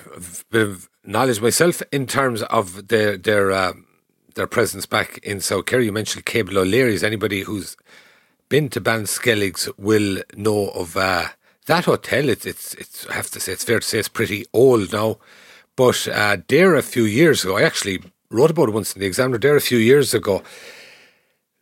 knowledge 1.05 1.41
myself 1.41 1.83
in 1.93 2.07
terms 2.07 2.43
of 2.45 2.89
their 2.89 3.17
their 3.17 3.53
um, 3.53 3.87
their 4.35 4.47
presence 4.47 4.87
back 4.87 5.19
in 5.19 5.41
South 5.41 5.67
Kerry. 5.67 5.85
You 5.85 5.93
mentioned 5.93 6.25
Cable 6.25 6.59
O'Leary's. 6.59 7.05
Anybody 7.05 7.43
who's 7.43 7.77
been 8.49 8.71
to 8.71 8.81
Ballinskelligs 8.81 9.71
will 9.79 10.23
know 10.35 10.69
of 10.71 10.97
uh, 10.97 11.29
that 11.67 11.85
hotel. 11.85 12.29
It's, 12.29 12.47
it's, 12.47 12.75
it's, 12.75 13.07
I 13.07 13.15
have 13.15 13.31
to 13.31 13.41
say, 13.41 13.53
it's 13.53 13.65
fair 13.65 13.81
to 13.81 13.87
say 13.87 13.99
it's 13.99 14.09
pretty 14.09 14.47
old 14.53 14.93
now. 14.93 15.19
But 15.77 16.09
uh, 16.09 16.39
there 16.49 16.75
a 16.75 16.83
few 16.83 17.05
years 17.05 17.45
ago, 17.45 17.59
I 17.59 17.63
actually 17.63 18.01
wrote 18.33 18.51
about 18.51 18.73
once 18.73 18.95
in 18.95 19.01
the 19.01 19.07
Examiner. 19.07 19.39
There 19.39 19.57
a 19.57 19.61
few 19.61 19.79
years 19.79 20.15
ago, 20.15 20.43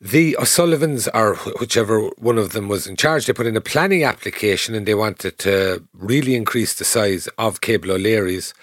the 0.00 0.36
O'Sullivans, 0.38 1.08
or 1.08 1.34
whichever 1.58 2.00
one 2.16 2.38
of 2.38 2.52
them 2.52 2.68
was 2.68 2.86
in 2.86 2.96
charge, 2.96 3.26
they 3.26 3.34
put 3.34 3.46
in 3.46 3.56
a 3.56 3.60
planning 3.60 4.04
application 4.04 4.74
and 4.74 4.86
they 4.86 4.94
wanted 4.94 5.38
to 5.40 5.84
really 5.92 6.34
increase 6.34 6.74
the 6.74 6.84
size 6.84 7.28
of 7.36 7.60
Cable 7.60 7.90
O'Leary's, 7.90 8.54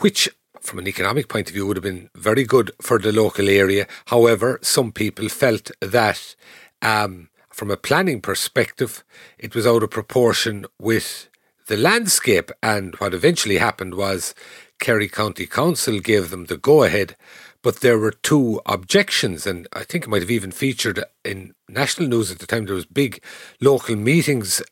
which 0.00 0.28
from 0.62 0.78
an 0.78 0.88
economic 0.88 1.28
point 1.28 1.48
of 1.48 1.54
view, 1.54 1.66
would 1.66 1.76
have 1.76 1.82
been 1.82 2.08
very 2.14 2.44
good 2.44 2.70
for 2.80 2.98
the 2.98 3.12
local 3.12 3.48
area. 3.48 3.86
However, 4.06 4.58
some 4.62 4.92
people 4.92 5.28
felt 5.28 5.70
that 5.80 6.36
um, 6.80 7.28
from 7.50 7.70
a 7.70 7.76
planning 7.76 8.20
perspective, 8.20 9.04
it 9.38 9.54
was 9.54 9.66
out 9.66 9.82
of 9.82 9.90
proportion 9.90 10.66
with 10.78 11.28
the 11.66 11.76
landscape. 11.76 12.50
And 12.62 12.94
what 12.96 13.14
eventually 13.14 13.58
happened 13.58 13.94
was 13.94 14.34
Kerry 14.78 15.08
County 15.08 15.46
Council 15.46 16.00
gave 16.00 16.30
them 16.30 16.46
the 16.46 16.56
go 16.56 16.82
ahead, 16.84 17.16
but 17.62 17.80
there 17.80 17.98
were 17.98 18.10
two 18.10 18.60
objections, 18.66 19.46
and 19.46 19.68
I 19.72 19.84
think 19.84 20.04
it 20.04 20.10
might 20.10 20.22
have 20.22 20.30
even 20.30 20.50
featured 20.50 21.02
in 21.24 21.54
national 21.68 22.08
news 22.08 22.30
at 22.30 22.38
the 22.38 22.46
time. 22.46 22.66
There 22.66 22.74
was 22.74 22.86
big 22.86 23.22
local 23.60 23.96
meetings 23.96 24.62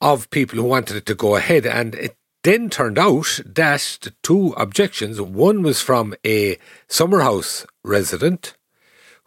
of 0.00 0.30
people 0.30 0.58
who 0.58 0.64
wanted 0.64 0.96
it 0.96 1.06
to 1.06 1.14
go 1.14 1.36
ahead, 1.36 1.66
and 1.66 1.94
it 1.94 2.16
then 2.44 2.70
turned 2.70 2.98
out 2.98 3.40
that 3.44 3.98
the 4.02 4.14
two 4.22 4.54
objections, 4.56 5.20
one 5.20 5.62
was 5.62 5.80
from 5.80 6.14
a 6.24 6.58
summer 6.88 7.22
house 7.22 7.66
resident 7.82 8.54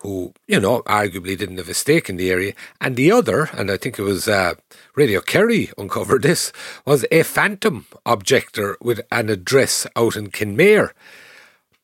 who, 0.01 0.32
you 0.48 0.60
know, 0.60 0.84
arguably 0.84 1.36
didn't 1.36 1.58
have 1.58 1.70
a 1.70 1.74
stake 1.74 2.08
in 2.08 2.17
the 2.17 2.29
area, 2.29 2.53
and 2.79 2.96
the 2.96 3.12
other, 3.12 3.50
and 3.53 3.72
I 3.72 3.77
think 3.77 3.98
it 3.98 4.03
was 4.03 4.27
uh, 4.27 4.53
Radio 4.96 5.22
Kerry 5.22 5.72
uncovered 5.77 6.22
this, 6.22 6.51
was 6.86 7.03
a 7.12 7.24
phantom 7.24 7.88
objector 8.06 8.77
with 8.79 9.01
an 9.12 9.29
address 9.29 9.88
out 9.96 10.15
in 10.15 10.29
Kenmare. 10.29 10.91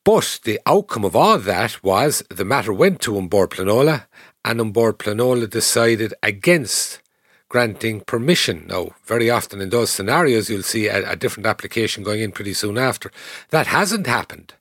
But 0.04 0.40
the 0.44 0.60
outcome 0.66 1.04
of 1.04 1.16
all 1.16 1.38
that 1.38 1.82
was 1.82 2.22
the 2.28 2.44
matter 2.44 2.72
went 2.72 3.00
to 3.02 3.18
An 3.18 3.28
Bord 3.28 3.50
Pleanála, 3.50 4.06
and 4.44 4.60
An 4.60 4.70
Bord 4.70 4.98
Pleanála 4.98 5.48
decided 5.48 6.12
against 6.22 7.00
granting 7.48 8.00
permission. 8.00 8.66
Now, 8.68 8.90
very 9.04 9.30
often 9.30 9.60
in 9.60 9.70
those 9.70 9.90
scenarios, 9.90 10.50
you'll 10.50 10.62
see 10.62 10.88
a, 10.88 11.10
a 11.12 11.16
different 11.16 11.46
application 11.46 12.02
going 12.02 12.20
in 12.20 12.32
pretty 12.32 12.52
soon 12.52 12.76
after. 12.76 13.10
That 13.50 13.68
hasn't 13.68 14.06
happened. 14.06 14.54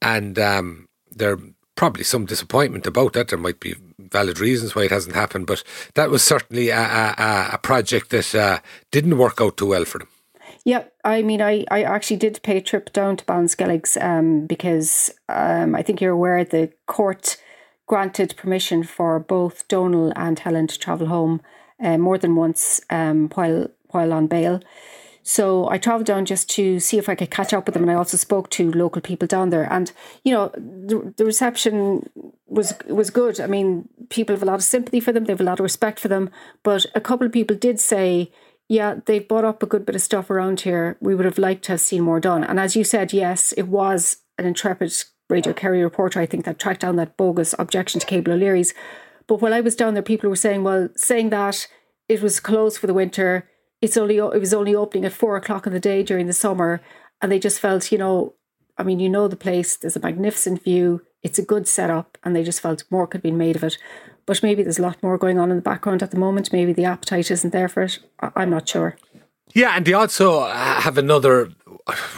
And 0.00 0.38
um, 0.38 0.88
there 1.10 1.38
probably 1.74 2.04
some 2.04 2.26
disappointment 2.26 2.86
about 2.86 3.12
that. 3.14 3.28
There 3.28 3.38
might 3.38 3.60
be 3.60 3.74
valid 3.98 4.38
reasons 4.38 4.74
why 4.74 4.84
it 4.84 4.90
hasn't 4.90 5.14
happened, 5.14 5.46
but 5.46 5.62
that 5.94 6.10
was 6.10 6.22
certainly 6.22 6.70
a, 6.70 6.78
a, 6.78 7.50
a 7.52 7.58
project 7.58 8.10
that 8.10 8.34
uh, 8.34 8.58
didn't 8.90 9.18
work 9.18 9.40
out 9.40 9.56
too 9.56 9.66
well 9.66 9.84
for 9.84 9.98
them. 9.98 10.08
Yeah, 10.64 10.84
I 11.06 11.22
mean, 11.22 11.40
I, 11.40 11.64
I 11.70 11.84
actually 11.84 12.16
did 12.16 12.42
pay 12.42 12.56
a 12.56 12.60
trip 12.60 12.92
down 12.92 13.16
to 13.16 13.24
Ballinskelligs 13.24 13.96
um, 14.02 14.44
because 14.46 15.08
um, 15.28 15.76
I 15.76 15.82
think 15.82 16.00
you're 16.00 16.12
aware 16.12 16.44
the 16.44 16.72
court 16.86 17.36
granted 17.86 18.34
permission 18.36 18.82
for 18.82 19.20
both 19.20 19.68
Donal 19.68 20.12
and 20.16 20.36
Helen 20.36 20.66
to 20.66 20.76
travel 20.76 21.06
home 21.06 21.40
uh, 21.80 21.96
more 21.96 22.18
than 22.18 22.34
once 22.34 22.80
um, 22.90 23.28
while 23.34 23.68
while 23.90 24.12
on 24.12 24.26
bail. 24.26 24.60
So 25.22 25.70
I 25.70 25.78
travelled 25.78 26.06
down 26.06 26.24
just 26.24 26.50
to 26.50 26.80
see 26.80 26.98
if 26.98 27.08
I 27.08 27.14
could 27.14 27.30
catch 27.30 27.52
up 27.52 27.66
with 27.66 27.74
them, 27.74 27.84
and 27.84 27.92
I 27.92 27.94
also 27.94 28.16
spoke 28.16 28.50
to 28.50 28.72
local 28.72 29.00
people 29.00 29.28
down 29.28 29.50
there. 29.50 29.72
And 29.72 29.92
you 30.24 30.32
know, 30.32 30.48
the, 30.56 31.14
the 31.16 31.24
reception 31.24 32.10
was 32.48 32.74
was 32.88 33.10
good. 33.10 33.38
I 33.38 33.46
mean, 33.46 33.88
people 34.08 34.34
have 34.34 34.42
a 34.42 34.46
lot 34.46 34.54
of 34.56 34.64
sympathy 34.64 34.98
for 34.98 35.12
them, 35.12 35.24
they 35.24 35.32
have 35.32 35.40
a 35.40 35.44
lot 35.44 35.60
of 35.60 35.64
respect 35.64 36.00
for 36.00 36.08
them. 36.08 36.30
But 36.64 36.84
a 36.96 37.00
couple 37.00 37.26
of 37.26 37.32
people 37.32 37.56
did 37.56 37.78
say, 37.78 38.32
"Yeah, 38.68 38.96
they've 39.06 39.26
bought 39.26 39.44
up 39.44 39.62
a 39.62 39.66
good 39.66 39.86
bit 39.86 39.94
of 39.94 40.02
stuff 40.02 40.30
around 40.30 40.60
here. 40.60 40.96
We 41.00 41.14
would 41.14 41.24
have 41.24 41.38
liked 41.38 41.64
to 41.64 41.72
have 41.72 41.80
seen 41.80 42.02
more 42.02 42.20
done." 42.20 42.44
And 42.44 42.58
as 42.58 42.76
you 42.76 42.84
said, 42.84 43.12
yes, 43.12 43.52
it 43.52 43.68
was 43.68 44.18
an 44.38 44.46
intrepid 44.46 44.92
Radio 45.28 45.52
Kerry 45.52 45.82
reporter, 45.82 46.20
I 46.20 46.26
think, 46.26 46.44
that 46.44 46.58
tracked 46.58 46.82
down 46.82 46.96
that 46.96 47.16
bogus 47.16 47.54
objection 47.58 48.00
to 48.00 48.06
Cable 48.06 48.32
O'Leary's. 48.32 48.74
But 49.26 49.40
while 49.40 49.54
I 49.54 49.60
was 49.60 49.74
down 49.74 49.94
there, 49.94 50.02
people 50.02 50.30
were 50.30 50.36
saying, 50.36 50.62
well, 50.62 50.88
saying 50.96 51.30
that 51.30 51.66
it 52.08 52.22
was 52.22 52.38
closed 52.38 52.78
for 52.78 52.86
the 52.86 52.94
winter, 52.94 53.48
it's 53.82 53.96
only 53.96 54.18
it 54.18 54.40
was 54.40 54.54
only 54.54 54.74
opening 54.74 55.04
at 55.04 55.12
four 55.12 55.36
o'clock 55.36 55.66
in 55.66 55.72
the 55.72 55.80
day 55.80 56.02
during 56.02 56.26
the 56.26 56.32
summer, 56.32 56.80
and 57.20 57.30
they 57.30 57.38
just 57.38 57.60
felt, 57.60 57.90
you 57.90 57.98
know, 57.98 58.34
I 58.78 58.82
mean, 58.82 59.00
you 59.00 59.08
know 59.08 59.26
the 59.26 59.36
place. 59.36 59.76
There's 59.76 59.96
a 59.96 60.00
magnificent 60.00 60.62
view. 60.62 61.02
It's 61.22 61.38
a 61.38 61.44
good 61.44 61.66
setup, 61.66 62.18
and 62.22 62.36
they 62.36 62.44
just 62.44 62.60
felt 62.60 62.84
more 62.90 63.06
could 63.06 63.22
be 63.22 63.32
made 63.32 63.56
of 63.56 63.64
it. 63.64 63.78
But 64.26 64.42
maybe 64.42 64.62
there's 64.62 64.78
a 64.78 64.82
lot 64.82 65.02
more 65.02 65.16
going 65.18 65.38
on 65.38 65.50
in 65.50 65.56
the 65.56 65.62
background 65.62 66.02
at 66.02 66.10
the 66.10 66.18
moment. 66.18 66.52
Maybe 66.52 66.72
the 66.72 66.84
appetite 66.84 67.30
isn't 67.30 67.52
there 67.52 67.68
for 67.68 67.82
it. 67.82 68.00
I'm 68.20 68.50
not 68.50 68.68
sure. 68.68 68.96
Yeah, 69.54 69.74
and 69.76 69.86
they 69.86 69.94
also 69.94 70.44
have 70.46 70.98
another, 70.98 71.50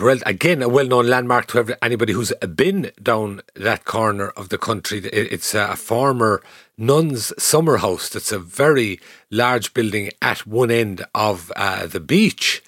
well, 0.01 0.19
again, 0.27 0.63
a 0.63 0.69
well-known 0.69 1.07
landmark 1.07 1.47
to 1.49 1.77
anybody 1.85 2.13
who's 2.13 2.33
been 2.57 2.91
down 3.01 3.43
that 3.55 3.85
corner 3.85 4.31
of 4.31 4.49
the 4.49 4.59
country. 4.59 4.99
It's 4.99 5.55
a 5.55 5.77
former 5.77 6.43
nun's 6.77 7.33
summer 7.41 7.77
house. 7.77 8.09
That's 8.09 8.33
a 8.33 8.39
very 8.39 8.99
large 9.31 9.75
building 9.75 10.11
at 10.21 10.47
one 10.47 10.71
end 10.71 11.05
of 11.15 11.53
uh, 11.55 11.87
the 11.87 12.01
beach, 12.01 12.63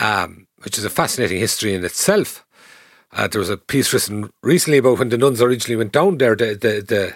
um, 0.00 0.46
which 0.62 0.76
is 0.76 0.84
a 0.84 0.90
fascinating 0.90 1.38
history 1.38 1.72
in 1.72 1.84
itself. 1.84 2.44
Uh, 3.12 3.28
there 3.28 3.38
was 3.38 3.50
a 3.50 3.56
piece 3.56 3.92
written 3.92 4.30
recently 4.42 4.78
about 4.78 4.98
when 4.98 5.10
the 5.10 5.18
nuns 5.18 5.40
originally 5.40 5.76
went 5.76 5.92
down 5.92 6.18
there. 6.18 6.34
The 6.34 6.54
the 6.54 6.80
the, 6.80 7.14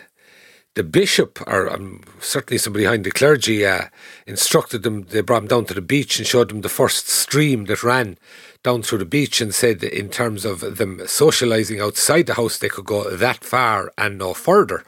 the 0.76 0.84
bishop, 0.84 1.40
or 1.46 1.72
um, 1.72 2.02
certainly 2.20 2.58
somebody 2.58 2.84
behind 2.84 3.02
the 3.02 3.10
clergy, 3.10 3.66
uh, 3.66 3.86
instructed 4.26 4.82
them. 4.82 5.04
They 5.04 5.22
brought 5.22 5.40
them 5.40 5.48
down 5.48 5.64
to 5.66 5.74
the 5.74 5.80
beach 5.80 6.18
and 6.18 6.26
showed 6.26 6.50
them 6.50 6.60
the 6.60 6.68
first 6.68 7.08
stream 7.08 7.64
that 7.64 7.82
ran 7.82 8.18
down 8.62 8.82
through 8.82 8.98
the 8.98 9.06
beach, 9.06 9.40
and 9.40 9.54
said 9.54 9.82
in 9.82 10.10
terms 10.10 10.44
of 10.44 10.60
them 10.60 10.98
socialising 10.98 11.82
outside 11.82 12.26
the 12.26 12.34
house, 12.34 12.58
they 12.58 12.68
could 12.68 12.84
go 12.84 13.10
that 13.10 13.42
far 13.42 13.90
and 13.96 14.18
no 14.18 14.34
further. 14.34 14.84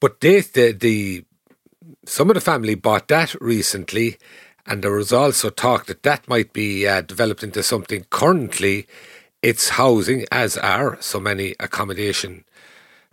But 0.00 0.20
they, 0.20 0.40
the 0.40 0.72
the 0.72 1.24
some 2.06 2.30
of 2.30 2.34
the 2.34 2.40
family 2.40 2.76
bought 2.76 3.08
that 3.08 3.34
recently, 3.40 4.18
and 4.66 4.84
there 4.84 4.92
was 4.92 5.12
also 5.12 5.50
talk 5.50 5.86
that 5.86 6.04
that 6.04 6.28
might 6.28 6.52
be 6.52 6.86
uh, 6.86 7.00
developed 7.00 7.42
into 7.42 7.62
something. 7.64 8.06
Currently, 8.10 8.86
it's 9.42 9.70
housing, 9.70 10.26
as 10.30 10.56
are 10.56 10.96
so 11.00 11.18
many 11.18 11.56
accommodation 11.58 12.44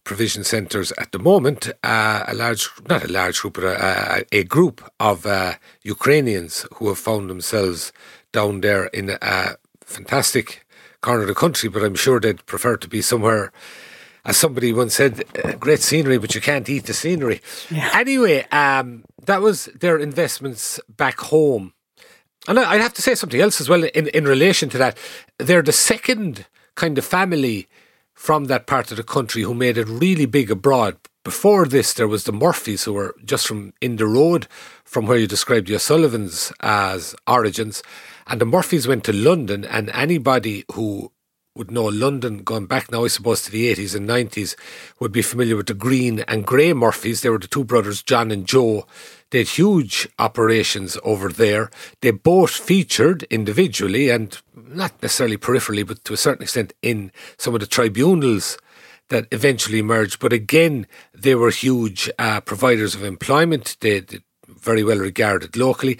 provision 0.03 0.43
centres 0.43 0.91
at 0.98 1.12
the 1.12 1.20
moment, 1.20 1.70
uh, 1.84 2.24
a 2.27 2.34
large, 2.34 2.70
not 2.89 3.03
a 3.03 3.12
large 3.12 3.39
group, 3.41 3.55
but 3.55 3.63
a, 3.63 4.25
a, 4.31 4.43
group 4.43 4.81
of 5.00 5.25
uh, 5.25 5.53
Ukrainians 5.84 6.65
who 6.75 6.88
have 6.88 6.98
found 6.98 7.29
themselves 7.29 7.93
down 8.31 8.62
there 8.62 8.86
in 8.86 9.12
a 9.22 9.58
fantastic 9.86 10.65
corner 11.01 11.22
of 11.22 11.27
the 11.27 11.36
country, 11.36 11.70
but 11.70 11.84
I'm 11.84 11.96
sure 11.96 12.20
they'd 12.20 12.46
prefer 12.46 12.77
to 12.77 12.88
be 12.88 13.01
somewhere 13.01 13.51
as 14.24 14.38
somebody 14.38 14.72
once 14.72 14.96
said, 14.96 15.24
uh, 15.43 15.53
great 15.53 15.81
scenery, 15.81 16.17
but 16.17 16.36
you 16.36 16.41
can't 16.41 16.70
eat 16.70 16.86
the 16.86 16.93
scenery. 16.93 17.41
Yeah. 17.70 17.89
Anyway, 17.93 18.46
um, 18.51 19.03
that 19.25 19.41
was 19.41 19.65
their 19.65 19.98
investments 19.98 20.79
back 20.88 21.20
home. 21.20 21.74
And 22.48 22.60
I, 22.60 22.74
would 22.74 22.81
have 22.81 22.93
to 22.93 23.01
say 23.01 23.15
something 23.15 23.41
else 23.41 23.62
as 23.62 23.70
well 23.70 23.84
in, 23.84 24.08
in 24.08 24.25
relation 24.25 24.70
to 24.70 24.77
that. 24.77 24.98
They're 25.38 25.62
the 25.62 25.72
second 25.72 26.46
kind 26.75 26.98
of 26.98 27.05
family 27.05 27.67
from 28.21 28.45
that 28.45 28.67
part 28.67 28.91
of 28.91 28.97
the 28.97 29.03
country 29.03 29.41
who 29.41 29.55
made 29.55 29.79
it 29.79 29.87
really 29.87 30.27
big 30.27 30.51
abroad. 30.51 30.95
Before 31.23 31.65
this, 31.65 31.91
there 31.91 32.07
was 32.07 32.25
the 32.25 32.31
Murphys 32.31 32.83
who 32.83 32.93
were 32.93 33.15
just 33.25 33.47
from 33.47 33.73
in 33.81 33.95
the 33.95 34.05
road 34.05 34.47
from 34.83 35.07
where 35.07 35.17
you 35.17 35.25
described 35.25 35.67
the 35.67 35.73
O'Sullivans 35.73 36.53
as 36.59 37.15
origins. 37.25 37.81
And 38.27 38.39
the 38.39 38.45
Murphys 38.45 38.87
went 38.87 39.03
to 39.05 39.11
London, 39.11 39.65
and 39.65 39.89
anybody 39.89 40.65
who 40.73 41.11
would 41.55 41.72
know 41.72 41.86
London 41.86 42.43
going 42.43 42.65
back 42.65 42.91
now, 42.91 43.03
I 43.03 43.08
suppose, 43.08 43.43
to 43.43 43.51
the 43.51 43.74
80s 43.74 43.93
and 43.96 44.08
90s, 44.08 44.55
would 45.00 45.12
be 45.12 45.22
familiar 45.22 45.58
with 45.58 45.67
the 45.67 45.74
Green 45.74 46.22
and 46.22 46.46
Grey 46.46 46.72
Murphys. 46.72 47.22
They 47.22 47.29
were 47.29 47.39
the 47.39 47.48
two 47.48 47.65
brothers, 47.65 48.01
John 48.01 48.31
and 48.31 48.48
Joe. 48.48 48.88
They 49.31 49.39
had 49.39 49.48
huge 49.48 50.08
operations 50.17 50.98
over 51.03 51.29
there. 51.29 51.70
They 52.01 52.12
both 52.12 52.51
featured 52.51 53.24
individually 53.24 54.10
and 54.10 54.38
not 54.55 54.93
necessarily 55.01 55.38
peripherally, 55.38 55.86
but 55.86 56.03
to 56.05 56.13
a 56.13 56.17
certain 56.17 56.43
extent 56.43 56.74
in 56.81 57.12
some 57.38 57.53
of 57.53 57.60
the 57.60 57.67
tribunals 57.67 58.58
that 59.10 59.27
eventually 59.31 59.79
emerged. 59.79 60.20
But 60.20 60.31
again, 60.31 60.88
they 61.13 61.36
were 61.36 61.50
huge 61.50 62.10
uh, 62.17 62.39
providers 62.41 62.96
of 62.96 63.03
employment. 63.03 63.75
They, 63.81 64.00
they 64.00 64.20
very 64.48 64.84
well 64.84 65.00
regarded 65.00 65.58
locally. 65.58 66.00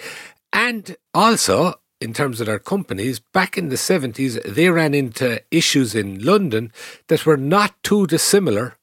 And 0.52 0.96
also, 1.12 1.74
in 2.02 2.12
terms 2.12 2.40
of 2.40 2.46
their 2.46 2.58
companies, 2.58 3.20
back 3.20 3.56
in 3.56 3.68
the 3.68 3.76
70s, 3.76 4.42
they 4.42 4.68
ran 4.68 4.92
into 4.92 5.40
issues 5.50 5.94
in 5.94 6.22
London 6.22 6.72
that 7.06 7.24
were 7.24 7.36
not 7.36 7.80
too 7.82 8.06
dissimilar 8.06 8.76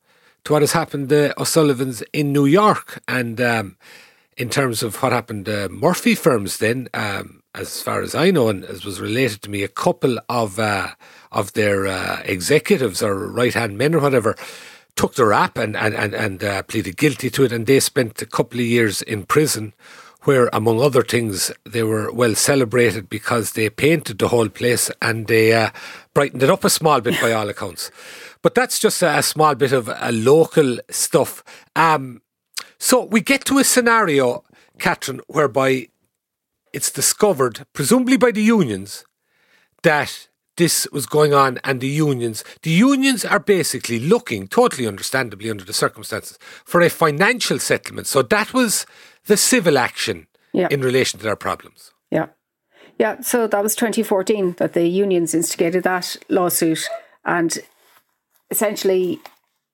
to 0.46 0.54
what 0.54 0.62
has 0.62 0.72
happened 0.72 1.10
to 1.10 1.40
O'Sullivan's 1.40 2.02
in 2.14 2.32
New 2.32 2.46
York. 2.46 3.02
And 3.08 3.40
um, 3.42 3.78
in 4.38 4.50
terms 4.50 4.82
of 4.82 4.96
what 5.04 5.12
happened 5.12 5.46
to 5.46 5.70
Murphy 5.70 6.16
firms, 6.16 6.58
then, 6.58 6.88
um, 6.94 7.44
as 7.54 7.82
far 7.82 8.02
as 8.02 8.16
I 8.16 8.32
know, 8.32 8.48
and 8.48 8.64
as 8.64 8.86
was 8.86 9.02
related 9.02 9.42
to 9.44 9.50
me, 9.50 9.64
a 9.64 9.68
couple 9.68 10.18
of 10.30 10.60
uh, 10.60 10.90
of 11.32 11.54
their 11.54 11.88
uh, 11.88 12.22
executives 12.24 13.04
or 13.04 13.28
right 13.28 13.54
hand 13.54 13.78
men 13.78 13.94
or 13.94 14.00
whatever 14.00 14.36
took 14.96 15.16
the 15.16 15.26
rap 15.26 15.58
and 15.58 15.76
and 15.76 15.94
and, 15.94 16.14
and 16.14 16.44
uh, 16.44 16.64
pleaded 16.64 16.96
guilty 16.96 17.30
to 17.32 17.44
it, 17.44 17.52
and 17.52 17.66
they 17.66 17.80
spent 17.80 18.22
a 18.22 18.26
couple 18.26 18.60
of 18.60 18.66
years 18.66 19.02
in 19.02 19.24
prison 19.26 19.74
where, 20.24 20.50
among 20.52 20.82
other 20.82 21.02
things, 21.02 21.52
they 21.66 21.84
were 21.84 22.12
well 22.12 22.36
celebrated 22.36 23.10
because 23.10 23.54
they 23.54 23.70
painted 23.70 24.20
the 24.20 24.28
whole 24.28 24.50
place 24.50 24.92
and 25.02 25.28
they 25.28 25.54
uh, 25.54 25.70
brightened 26.14 26.44
it 26.44 26.50
up 26.50 26.64
a 26.64 26.70
small 26.70 27.00
bit 27.02 27.20
by 27.22 27.32
all 27.34 27.50
accounts. 27.50 27.90
But 28.42 28.56
that's 28.56 28.80
just 28.80 29.02
a, 29.02 29.18
a 29.18 29.24
small 29.24 29.56
bit 29.56 29.72
of 29.72 29.90
a 29.94 30.12
local 30.12 30.80
stuff. 30.90 31.44
Um, 31.76 32.22
so 32.78 33.06
we 33.06 33.22
get 33.22 33.46
to 33.46 33.60
a 33.60 33.64
scenario, 33.64 34.44
Catherine, 34.78 35.22
whereby 35.28 35.88
it's 36.74 36.92
discovered, 36.92 37.66
presumably 37.74 38.18
by 38.18 38.32
the 38.32 38.44
unions, 38.44 39.06
that 39.84 40.28
this 40.60 40.88
was 40.92 41.06
going 41.06 41.34
on 41.34 41.58
and 41.64 41.80
the 41.80 41.88
unions 41.88 42.44
the 42.64 42.70
unions 42.70 43.24
are 43.24 43.40
basically 43.40 43.98
looking 43.98 44.46
totally 44.46 44.86
understandably 44.86 45.50
under 45.50 45.64
the 45.64 45.72
circumstances 45.72 46.38
for 46.66 46.82
a 46.82 46.90
financial 46.90 47.58
settlement 47.58 48.06
so 48.06 48.22
that 48.22 48.54
was 48.54 48.86
the 49.30 49.38
civil 49.38 49.78
action 49.78 50.28
yeah. 50.54 50.68
in 50.72 50.82
relation 50.82 51.20
to 51.20 51.24
their 51.24 51.36
problems. 51.36 51.92
Yeah. 52.12 52.28
Yeah, 52.98 53.22
so 53.22 53.48
that 53.48 53.64
was 53.64 53.76
2014 53.76 54.56
that 54.58 54.74
the 54.74 54.88
unions 54.88 55.34
instigated 55.34 55.84
that 55.84 56.18
lawsuit 56.28 56.90
and 57.24 57.58
essentially 58.50 59.22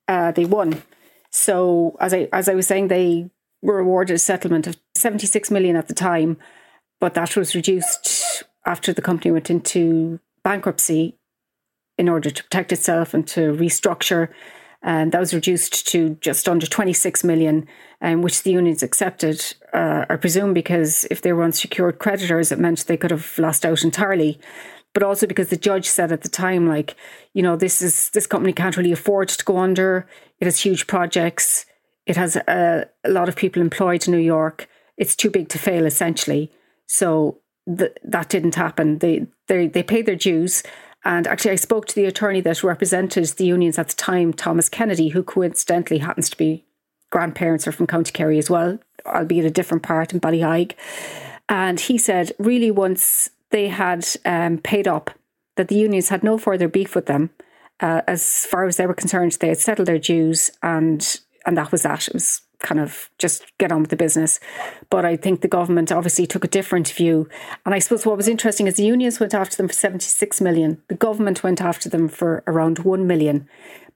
uh, 0.06 0.30
they 0.30 0.44
won. 0.44 0.82
So 1.30 1.96
as 1.98 2.14
I 2.14 2.28
as 2.32 2.48
I 2.48 2.54
was 2.54 2.68
saying, 2.68 2.88
they 2.88 3.30
were 3.62 3.80
awarded 3.80 4.14
a 4.14 4.18
settlement 4.18 4.66
of 4.68 4.76
76 4.94 5.50
million 5.50 5.74
at 5.74 5.88
the 5.88 5.94
time, 5.94 6.36
but 7.00 7.14
that 7.14 7.34
was 7.34 7.56
reduced 7.56 8.44
after 8.64 8.92
the 8.92 9.02
company 9.02 9.32
went 9.32 9.50
into 9.50 10.20
bankruptcy 10.44 11.18
in 11.98 12.08
order 12.08 12.30
to 12.30 12.44
protect 12.44 12.72
itself 12.72 13.14
and 13.14 13.26
to 13.28 13.52
restructure 13.54 14.28
and 14.86 15.10
that 15.10 15.18
was 15.18 15.34
reduced 15.34 15.88
to 15.88 16.16
just 16.20 16.48
under 16.48 16.64
26 16.64 17.24
million, 17.24 17.66
um, 18.00 18.22
which 18.22 18.44
the 18.44 18.52
unions 18.52 18.84
accepted, 18.84 19.44
uh, 19.74 20.06
I 20.08 20.14
presume, 20.14 20.54
because 20.54 21.04
if 21.10 21.22
they 21.22 21.32
were 21.32 21.42
unsecured 21.42 21.98
creditors, 21.98 22.52
it 22.52 22.60
meant 22.60 22.86
they 22.86 22.96
could 22.96 23.10
have 23.10 23.36
lost 23.36 23.66
out 23.66 23.82
entirely. 23.82 24.38
But 24.94 25.02
also 25.02 25.26
because 25.26 25.48
the 25.48 25.56
judge 25.56 25.88
said 25.88 26.12
at 26.12 26.22
the 26.22 26.28
time, 26.28 26.68
like, 26.68 26.94
you 27.34 27.42
know, 27.42 27.56
this 27.56 27.82
is 27.82 28.10
this 28.10 28.28
company 28.28 28.52
can't 28.52 28.76
really 28.76 28.92
afford 28.92 29.28
to 29.30 29.44
go 29.44 29.58
under. 29.58 30.06
It 30.38 30.44
has 30.44 30.60
huge 30.60 30.86
projects. 30.86 31.66
It 32.06 32.16
has 32.16 32.36
a, 32.36 32.88
a 33.04 33.10
lot 33.10 33.28
of 33.28 33.34
people 33.34 33.60
employed 33.60 34.06
in 34.06 34.12
New 34.12 34.20
York. 34.20 34.68
It's 34.96 35.16
too 35.16 35.30
big 35.30 35.48
to 35.48 35.58
fail, 35.58 35.84
essentially. 35.84 36.52
So 36.86 37.40
the, 37.66 37.92
that 38.04 38.28
didn't 38.28 38.54
happen. 38.54 38.98
They, 38.98 39.26
they 39.48 39.66
they 39.66 39.82
paid 39.82 40.06
their 40.06 40.14
dues. 40.14 40.62
And 41.06 41.28
actually, 41.28 41.52
I 41.52 41.56
spoke 41.56 41.86
to 41.86 41.94
the 41.94 42.06
attorney 42.06 42.40
that 42.40 42.64
represented 42.64 43.26
the 43.26 43.46
unions 43.46 43.78
at 43.78 43.86
the 43.86 43.94
time, 43.94 44.32
Thomas 44.32 44.68
Kennedy, 44.68 45.10
who 45.10 45.22
coincidentally 45.22 45.98
happens 45.98 46.28
to 46.30 46.36
be 46.36 46.64
grandparents 47.10 47.68
are 47.68 47.72
from 47.72 47.86
County 47.86 48.10
Kerry 48.10 48.38
as 48.38 48.50
well, 48.50 48.80
albeit 49.06 49.44
a 49.44 49.50
different 49.50 49.84
part 49.84 50.12
in 50.12 50.18
Ballyheigue. 50.18 50.74
And 51.48 51.78
he 51.78 51.96
said, 51.96 52.32
really, 52.40 52.72
once 52.72 53.30
they 53.50 53.68
had 53.68 54.04
um, 54.24 54.58
paid 54.58 54.88
up, 54.88 55.12
that 55.54 55.68
the 55.68 55.76
unions 55.76 56.08
had 56.08 56.24
no 56.24 56.38
further 56.38 56.66
beef 56.66 56.96
with 56.96 57.06
them. 57.06 57.30
Uh, 57.78 58.02
as 58.08 58.44
far 58.44 58.66
as 58.66 58.76
they 58.76 58.86
were 58.86 58.92
concerned, 58.92 59.30
they 59.38 59.48
had 59.48 59.58
settled 59.58 59.86
their 59.86 60.00
dues, 60.00 60.50
and 60.60 61.20
and 61.46 61.56
that 61.56 61.70
was 61.70 61.82
that. 61.82 62.08
It 62.08 62.14
was 62.14 62.42
kind 62.58 62.80
of 62.80 63.10
just 63.18 63.44
get 63.58 63.72
on 63.72 63.80
with 63.80 63.90
the 63.90 63.96
business. 63.96 64.40
But 64.90 65.04
I 65.04 65.16
think 65.16 65.40
the 65.40 65.48
government 65.48 65.92
obviously 65.92 66.26
took 66.26 66.44
a 66.44 66.48
different 66.48 66.88
view. 66.88 67.28
And 67.64 67.74
I 67.74 67.78
suppose 67.78 68.06
what 68.06 68.16
was 68.16 68.28
interesting 68.28 68.66
is 68.66 68.74
the 68.74 68.84
unions 68.84 69.20
went 69.20 69.34
after 69.34 69.56
them 69.56 69.68
for 69.68 69.74
76 69.74 70.40
million. 70.40 70.82
The 70.88 70.94
government 70.94 71.42
went 71.42 71.60
after 71.60 71.88
them 71.88 72.08
for 72.08 72.42
around 72.46 72.80
1 72.80 73.06
million. 73.06 73.48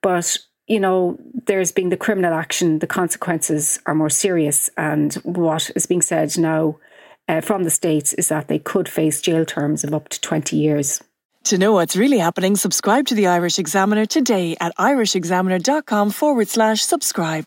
But, 0.02 0.38
you 0.66 0.80
know, 0.80 1.18
there's 1.46 1.72
been 1.72 1.90
the 1.90 1.96
criminal 1.96 2.34
action, 2.34 2.78
the 2.78 2.86
consequences 2.86 3.80
are 3.86 3.94
more 3.94 4.10
serious. 4.10 4.70
And 4.76 5.14
what 5.24 5.70
is 5.74 5.86
being 5.86 6.02
said 6.02 6.36
now 6.38 6.78
uh, 7.28 7.40
from 7.40 7.64
the 7.64 7.70
States 7.70 8.12
is 8.14 8.28
that 8.28 8.48
they 8.48 8.58
could 8.58 8.88
face 8.88 9.20
jail 9.20 9.44
terms 9.44 9.84
of 9.84 9.94
up 9.94 10.08
to 10.08 10.20
20 10.20 10.56
years. 10.56 11.02
To 11.44 11.58
know 11.58 11.72
what's 11.72 11.96
really 11.96 12.18
happening, 12.18 12.54
subscribe 12.54 13.06
to 13.06 13.14
the 13.14 13.28
Irish 13.28 13.58
Examiner 13.58 14.04
today 14.04 14.56
at 14.60 14.76
irishexaminer.com 14.76 16.10
forward 16.10 16.48
slash 16.48 16.82
subscribe. 16.82 17.46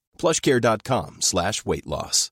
plushcare.com 0.21 1.21
slash 1.21 1.65
weight 1.65 1.87
loss. 1.87 2.29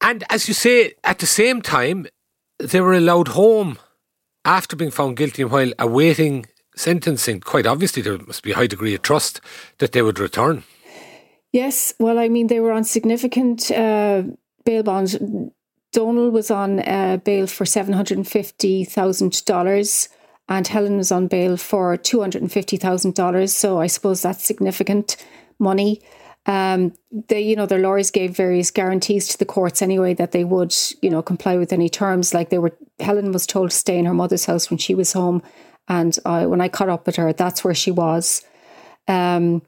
And 0.00 0.24
as 0.28 0.48
you 0.48 0.54
say, 0.54 0.94
at 1.02 1.20
the 1.20 1.26
same 1.26 1.62
time, 1.62 2.06
they 2.58 2.82
were 2.82 2.92
allowed 2.92 3.28
home 3.28 3.78
after 4.44 4.76
being 4.76 4.90
found 4.90 5.16
guilty 5.16 5.40
and 5.40 5.50
while 5.50 5.72
awaiting 5.78 6.44
sentencing. 6.76 7.40
Quite 7.40 7.66
obviously, 7.66 8.02
there 8.02 8.18
must 8.18 8.42
be 8.42 8.52
a 8.52 8.56
high 8.56 8.66
degree 8.66 8.94
of 8.94 9.00
trust 9.00 9.40
that 9.78 9.92
they 9.92 10.02
would 10.02 10.18
return. 10.18 10.64
Yes, 11.52 11.94
well, 11.98 12.18
I 12.18 12.28
mean, 12.28 12.48
they 12.48 12.60
were 12.60 12.72
on 12.72 12.84
significant 12.84 13.70
uh, 13.70 14.24
bail 14.66 14.82
bonds. 14.82 15.16
Donal 15.92 16.30
was 16.30 16.50
on 16.50 16.80
uh, 16.80 17.16
bail 17.18 17.46
for 17.46 17.64
$750,000 17.64 19.20
and 19.20 19.32
Helen 20.48 20.96
was 20.96 21.10
on 21.10 21.26
bail 21.26 21.56
for 21.56 21.96
$250,000. 21.96 23.50
So 23.50 23.80
I 23.80 23.86
suppose 23.86 24.22
that's 24.22 24.44
significant 24.44 25.16
money. 25.58 26.02
Um, 26.46 26.92
they, 27.28 27.40
you 27.40 27.56
know, 27.56 27.66
their 27.66 27.78
lawyers 27.78 28.10
gave 28.10 28.36
various 28.36 28.70
guarantees 28.70 29.28
to 29.28 29.38
the 29.38 29.46
courts 29.46 29.80
anyway 29.80 30.12
that 30.14 30.32
they 30.32 30.44
would, 30.44 30.74
you 31.00 31.08
know, 31.08 31.22
comply 31.22 31.56
with 31.56 31.72
any 31.72 31.88
terms. 31.88 32.34
Like 32.34 32.50
they 32.50 32.58
were, 32.58 32.76
Helen 33.00 33.32
was 33.32 33.46
told 33.46 33.70
to 33.70 33.76
stay 33.76 33.98
in 33.98 34.04
her 34.04 34.14
mother's 34.14 34.44
house 34.44 34.68
when 34.68 34.78
she 34.78 34.94
was 34.94 35.14
home, 35.14 35.42
and 35.88 36.18
I, 36.26 36.46
when 36.46 36.60
I 36.60 36.68
caught 36.68 36.88
up 36.90 37.06
with 37.06 37.16
her, 37.16 37.32
that's 37.32 37.64
where 37.64 37.74
she 37.74 37.90
was. 37.90 38.42
Um, 39.08 39.62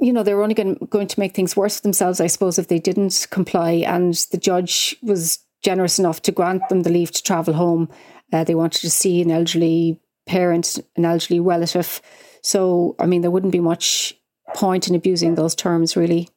you 0.00 0.12
know, 0.12 0.22
they 0.22 0.34
were 0.34 0.42
only 0.42 0.54
going, 0.54 0.74
going 0.90 1.06
to 1.06 1.20
make 1.20 1.34
things 1.34 1.56
worse 1.56 1.76
for 1.76 1.82
themselves, 1.82 2.20
I 2.20 2.26
suppose, 2.26 2.58
if 2.58 2.68
they 2.68 2.78
didn't 2.78 3.28
comply. 3.30 3.84
And 3.86 4.14
the 4.32 4.38
judge 4.38 4.96
was 5.02 5.38
generous 5.62 5.98
enough 5.98 6.20
to 6.22 6.32
grant 6.32 6.68
them 6.68 6.82
the 6.82 6.90
leave 6.90 7.12
to 7.12 7.22
travel 7.22 7.54
home. 7.54 7.88
Uh, 8.32 8.44
they 8.44 8.54
wanted 8.54 8.80
to 8.80 8.90
see 8.90 9.22
an 9.22 9.30
elderly 9.30 10.00
parent, 10.26 10.78
an 10.96 11.04
elderly 11.04 11.40
relative. 11.40 12.00
So, 12.42 12.96
I 12.98 13.06
mean, 13.06 13.22
there 13.22 13.30
wouldn't 13.30 13.52
be 13.52 13.60
much 13.60 14.14
point 14.54 14.88
in 14.88 14.94
abusing 14.94 15.34
those 15.34 15.54
terms, 15.54 15.96
really. 15.96 16.28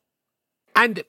And 0.75 1.03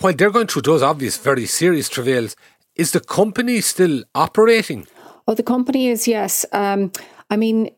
while 0.00 0.12
they're 0.12 0.30
going 0.30 0.46
through 0.46 0.62
those 0.62 0.82
obvious, 0.82 1.16
very 1.16 1.46
serious 1.46 1.88
travails, 1.88 2.36
is 2.74 2.92
the 2.92 3.00
company 3.00 3.60
still 3.60 4.04
operating? 4.14 4.86
Oh, 5.26 5.34
the 5.34 5.42
company 5.42 5.88
is, 5.88 6.06
yes. 6.06 6.44
Um, 6.52 6.92
I 7.30 7.36
mean, 7.36 7.70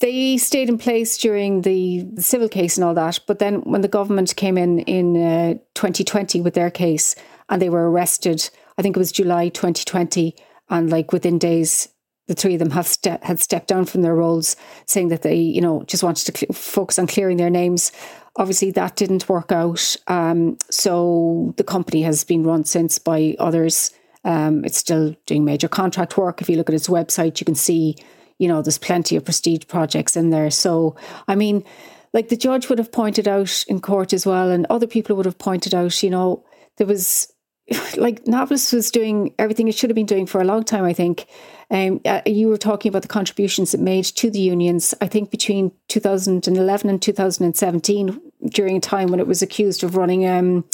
they 0.00 0.38
stayed 0.38 0.68
in 0.68 0.78
place 0.78 1.18
during 1.18 1.62
the, 1.62 2.06
civil 2.18 2.48
case 2.48 2.76
and 2.76 2.84
all 2.84 2.94
that. 2.94 3.20
But 3.26 3.38
then 3.38 3.60
when 3.62 3.82
the 3.82 3.88
government 3.88 4.34
came 4.36 4.56
in 4.56 4.80
in 4.80 5.16
uh, 5.16 5.54
2020 5.74 6.40
with 6.40 6.54
their 6.54 6.70
case 6.70 7.14
and 7.48 7.60
they 7.60 7.68
were 7.68 7.90
arrested, 7.90 8.48
I 8.78 8.82
think 8.82 8.96
it 8.96 8.98
was 8.98 9.12
July 9.12 9.48
2020, 9.48 10.34
and 10.70 10.88
like 10.90 11.12
within 11.12 11.38
days, 11.38 11.88
the 12.30 12.34
three 12.36 12.54
of 12.54 12.60
them 12.60 12.70
have 12.70 12.86
ste- 12.86 13.22
had 13.22 13.40
stepped 13.40 13.66
down 13.66 13.84
from 13.84 14.02
their 14.02 14.14
roles, 14.14 14.54
saying 14.86 15.08
that 15.08 15.22
they, 15.22 15.34
you 15.34 15.60
know, 15.60 15.82
just 15.88 16.04
wanted 16.04 16.24
to 16.26 16.38
cl- 16.38 16.52
focus 16.52 16.96
on 16.96 17.08
clearing 17.08 17.38
their 17.38 17.50
names. 17.50 17.90
Obviously, 18.36 18.70
that 18.70 18.94
didn't 18.94 19.28
work 19.28 19.50
out. 19.50 19.96
Um, 20.06 20.56
so 20.70 21.52
the 21.56 21.64
company 21.64 22.02
has 22.02 22.22
been 22.22 22.44
run 22.44 22.64
since 22.64 23.00
by 23.00 23.34
others. 23.40 23.90
Um, 24.22 24.64
it's 24.64 24.78
still 24.78 25.16
doing 25.26 25.44
major 25.44 25.66
contract 25.66 26.16
work. 26.16 26.40
If 26.40 26.48
you 26.48 26.56
look 26.56 26.68
at 26.68 26.74
its 26.76 26.86
website, 26.86 27.40
you 27.40 27.44
can 27.44 27.56
see, 27.56 27.96
you 28.38 28.46
know, 28.46 28.62
there's 28.62 28.78
plenty 28.78 29.16
of 29.16 29.24
prestige 29.24 29.66
projects 29.66 30.16
in 30.16 30.30
there. 30.30 30.52
So, 30.52 30.94
I 31.26 31.34
mean, 31.34 31.64
like 32.12 32.28
the 32.28 32.36
judge 32.36 32.68
would 32.68 32.78
have 32.78 32.92
pointed 32.92 33.26
out 33.26 33.64
in 33.66 33.80
court 33.80 34.12
as 34.12 34.24
well, 34.24 34.52
and 34.52 34.68
other 34.70 34.86
people 34.86 35.16
would 35.16 35.26
have 35.26 35.38
pointed 35.38 35.74
out, 35.74 36.00
you 36.00 36.10
know, 36.10 36.44
there 36.76 36.86
was 36.86 37.32
like 37.96 38.24
Navillus 38.24 38.72
was 38.72 38.90
doing 38.90 39.34
everything 39.38 39.68
it 39.68 39.74
should 39.74 39.90
have 39.90 39.94
been 39.94 40.06
doing 40.06 40.26
for 40.26 40.40
a 40.40 40.44
long 40.44 40.64
time, 40.64 40.84
I 40.84 40.92
think. 40.92 41.26
Um, 41.70 42.00
uh, 42.04 42.20
you 42.26 42.48
were 42.48 42.56
talking 42.56 42.88
about 42.88 43.02
the 43.02 43.08
contributions 43.08 43.74
it 43.74 43.80
made 43.80 44.04
to 44.06 44.28
the 44.28 44.40
unions. 44.40 44.92
I 45.00 45.06
think 45.06 45.30
between 45.30 45.70
2011 45.88 46.90
and 46.90 47.00
2017, 47.00 48.20
during 48.46 48.76
a 48.76 48.80
time 48.80 49.08
when 49.08 49.20
it 49.20 49.26
was 49.26 49.40
accused 49.40 49.84
of 49.84 49.94
running 49.96 50.26
um, 50.26 50.64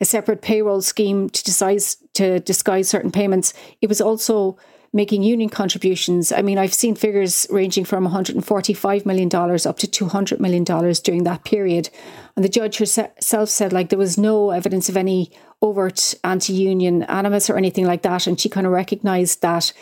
a 0.00 0.04
separate 0.04 0.42
payroll 0.42 0.82
scheme 0.82 1.30
to 1.30 1.44
disguise 1.44 1.96
to 2.14 2.40
disguise 2.40 2.88
certain 2.88 3.10
payments, 3.10 3.54
it 3.80 3.88
was 3.88 4.02
also 4.02 4.58
making 4.92 5.22
union 5.22 5.48
contributions. 5.48 6.32
I 6.32 6.42
mean, 6.42 6.58
I've 6.58 6.74
seen 6.74 6.94
figures 6.94 7.46
ranging 7.48 7.86
from 7.86 8.04
145 8.04 9.06
million 9.06 9.30
dollars 9.30 9.64
up 9.64 9.78
to 9.78 9.86
200 9.86 10.38
million 10.38 10.64
dollars 10.64 11.00
during 11.00 11.24
that 11.24 11.44
period. 11.44 11.88
And 12.36 12.44
the 12.44 12.50
judge 12.50 12.76
herself 12.76 13.48
said 13.48 13.72
like 13.72 13.88
there 13.88 13.98
was 13.98 14.18
no 14.18 14.50
evidence 14.50 14.90
of 14.90 14.98
any 14.98 15.32
overt 15.62 16.14
anti-union 16.24 17.04
animus 17.04 17.48
or 17.48 17.56
anything 17.56 17.86
like 17.86 18.02
that, 18.02 18.26
and 18.26 18.38
she 18.38 18.48
kind 18.48 18.66
of 18.66 18.72
recognised 18.72 19.40
that 19.42 19.72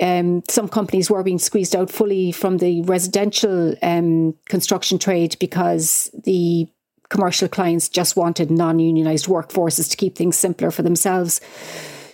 um, 0.00 0.42
some 0.48 0.68
companies 0.68 1.10
were 1.10 1.22
being 1.22 1.38
squeezed 1.38 1.76
out 1.76 1.90
fully 1.90 2.32
from 2.32 2.58
the 2.58 2.82
residential 2.82 3.74
um, 3.82 4.34
construction 4.48 4.98
trade 4.98 5.36
because 5.38 6.10
the 6.24 6.66
commercial 7.10 7.46
clients 7.46 7.88
just 7.88 8.16
wanted 8.16 8.50
non 8.50 8.78
unionized 8.78 9.26
workforces 9.26 9.90
to 9.90 9.96
keep 9.96 10.16
things 10.16 10.36
simpler 10.36 10.70
for 10.70 10.82
themselves. 10.82 11.40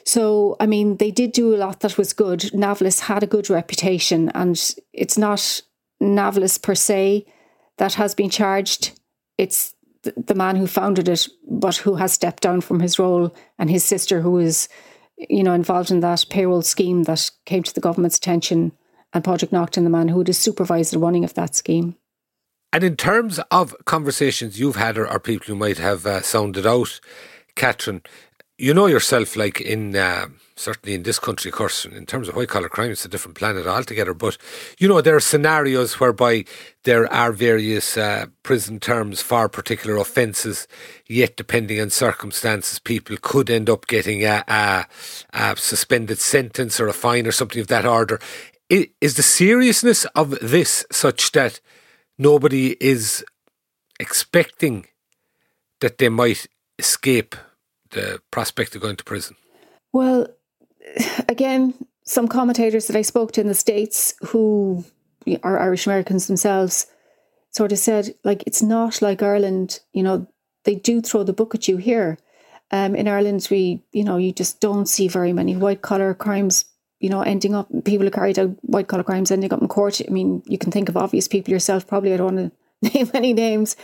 So, 0.04 0.56
I 0.58 0.66
mean, 0.66 0.96
they 0.96 1.10
did 1.10 1.32
do 1.32 1.54
a 1.54 1.58
lot 1.58 1.80
that 1.80 1.98
was 1.98 2.12
good. 2.12 2.40
Navillus 2.52 3.00
had 3.00 3.22
a 3.22 3.26
good 3.26 3.48
reputation, 3.48 4.30
and 4.30 4.74
it's 4.92 5.18
not 5.18 5.62
Navillus 6.02 6.60
per 6.60 6.74
se 6.74 7.26
that 7.76 7.94
has 7.94 8.14
been 8.14 8.30
charged. 8.30 8.98
It's 9.36 9.74
the 10.16 10.34
man 10.34 10.56
who 10.56 10.66
founded 10.66 11.08
it, 11.08 11.28
but 11.48 11.76
who 11.76 11.96
has 11.96 12.12
stepped 12.12 12.42
down 12.42 12.60
from 12.60 12.80
his 12.80 12.98
role, 12.98 13.34
and 13.58 13.70
his 13.70 13.84
sister, 13.84 14.20
who 14.20 14.38
is 14.38 14.68
you 15.28 15.42
know, 15.42 15.52
involved 15.52 15.90
in 15.90 16.00
that 16.00 16.24
payroll 16.30 16.62
scheme 16.62 17.04
that 17.04 17.30
came 17.44 17.62
to 17.62 17.74
the 17.74 17.80
government's 17.80 18.18
attention, 18.18 18.72
and 19.12 19.24
Padraig 19.24 19.52
Naughton, 19.52 19.84
the 19.84 19.90
man 19.90 20.08
who 20.08 20.18
would 20.18 20.28
have 20.28 20.36
supervised 20.36 20.92
the 20.92 20.98
running 20.98 21.24
of 21.24 21.34
that 21.34 21.54
scheme. 21.54 21.96
And 22.72 22.84
in 22.84 22.96
terms 22.96 23.40
of 23.50 23.74
conversations 23.86 24.60
you've 24.60 24.76
had 24.76 24.98
or, 24.98 25.08
or 25.08 25.18
people 25.18 25.46
who 25.46 25.54
might 25.56 25.78
have 25.78 26.06
uh, 26.06 26.20
sounded 26.20 26.66
out, 26.66 27.00
Catherine, 27.56 28.02
you 28.58 28.74
know 28.74 28.86
yourself, 28.86 29.36
like 29.36 29.60
in 29.60 29.96
uh, 29.96 30.26
certainly 30.58 30.94
in 30.94 31.04
this 31.04 31.18
country, 31.18 31.50
of 31.50 31.54
course, 31.54 31.84
in 31.84 32.04
terms 32.06 32.28
of 32.28 32.36
white 32.36 32.48
collar 32.48 32.68
crime, 32.68 32.90
it's 32.90 33.04
a 33.04 33.08
different 33.08 33.36
planet 33.36 33.66
altogether. 33.66 34.14
But 34.14 34.36
you 34.78 34.88
know, 34.88 35.00
there 35.00 35.16
are 35.16 35.20
scenarios 35.20 36.00
whereby 36.00 36.44
there 36.84 37.10
are 37.12 37.32
various 37.32 37.96
uh, 37.96 38.26
prison 38.42 38.80
terms 38.80 39.22
for 39.22 39.48
particular 39.48 39.96
offences. 39.96 40.66
Yet, 41.06 41.36
depending 41.36 41.80
on 41.80 41.90
circumstances, 41.90 42.78
people 42.78 43.16
could 43.20 43.50
end 43.50 43.70
up 43.70 43.86
getting 43.86 44.24
a, 44.24 44.44
a, 44.48 44.86
a 45.32 45.56
suspended 45.56 46.18
sentence 46.18 46.80
or 46.80 46.88
a 46.88 46.92
fine 46.92 47.26
or 47.26 47.32
something 47.32 47.60
of 47.60 47.68
that 47.68 47.86
order. 47.86 48.20
Is 48.68 49.14
the 49.14 49.22
seriousness 49.22 50.04
of 50.14 50.38
this 50.40 50.84
such 50.92 51.32
that 51.32 51.60
nobody 52.18 52.76
is 52.80 53.24
expecting 53.98 54.86
that 55.80 55.98
they 55.98 56.08
might 56.08 56.46
escape 56.78 57.34
the 57.90 58.20
prospect 58.30 58.74
of 58.74 58.82
going 58.82 58.96
to 58.96 59.04
prison? 59.04 59.36
Well, 59.92 60.28
again, 61.28 61.74
some 62.04 62.28
commentators 62.28 62.86
that 62.86 62.96
I 62.96 63.02
spoke 63.02 63.32
to 63.32 63.40
in 63.40 63.48
the 63.48 63.54
States 63.54 64.14
who 64.28 64.84
are 65.42 65.58
Irish 65.58 65.86
Americans 65.86 66.26
themselves 66.26 66.86
sort 67.50 67.72
of 67.72 67.78
said, 67.78 68.14
like, 68.24 68.42
it's 68.46 68.62
not 68.62 69.02
like 69.02 69.22
Ireland, 69.22 69.80
you 69.92 70.02
know, 70.02 70.26
they 70.64 70.74
do 70.74 71.00
throw 71.00 71.22
the 71.22 71.32
book 71.32 71.54
at 71.54 71.68
you 71.68 71.76
here. 71.76 72.18
Um, 72.70 72.94
in 72.94 73.08
Ireland, 73.08 73.48
we, 73.50 73.82
you 73.92 74.04
know, 74.04 74.18
you 74.18 74.32
just 74.32 74.60
don't 74.60 74.86
see 74.86 75.08
very 75.08 75.32
many 75.32 75.56
white 75.56 75.80
collar 75.80 76.14
crimes, 76.14 76.66
you 77.00 77.08
know, 77.08 77.22
ending 77.22 77.54
up, 77.54 77.68
people 77.84 78.04
who 78.04 78.10
carried 78.10 78.38
out 78.38 78.50
white 78.62 78.88
collar 78.88 79.02
crimes 79.02 79.30
ending 79.30 79.52
up 79.52 79.62
in 79.62 79.68
court. 79.68 80.00
I 80.06 80.10
mean, 80.10 80.42
you 80.46 80.58
can 80.58 80.70
think 80.70 80.88
of 80.88 80.96
obvious 80.96 81.28
people 81.28 81.52
yourself, 81.52 81.86
probably. 81.86 82.12
I 82.12 82.18
don't 82.18 82.36
want 82.36 82.52
to 82.82 82.92
name 82.94 83.10
any 83.14 83.32
names. 83.32 83.76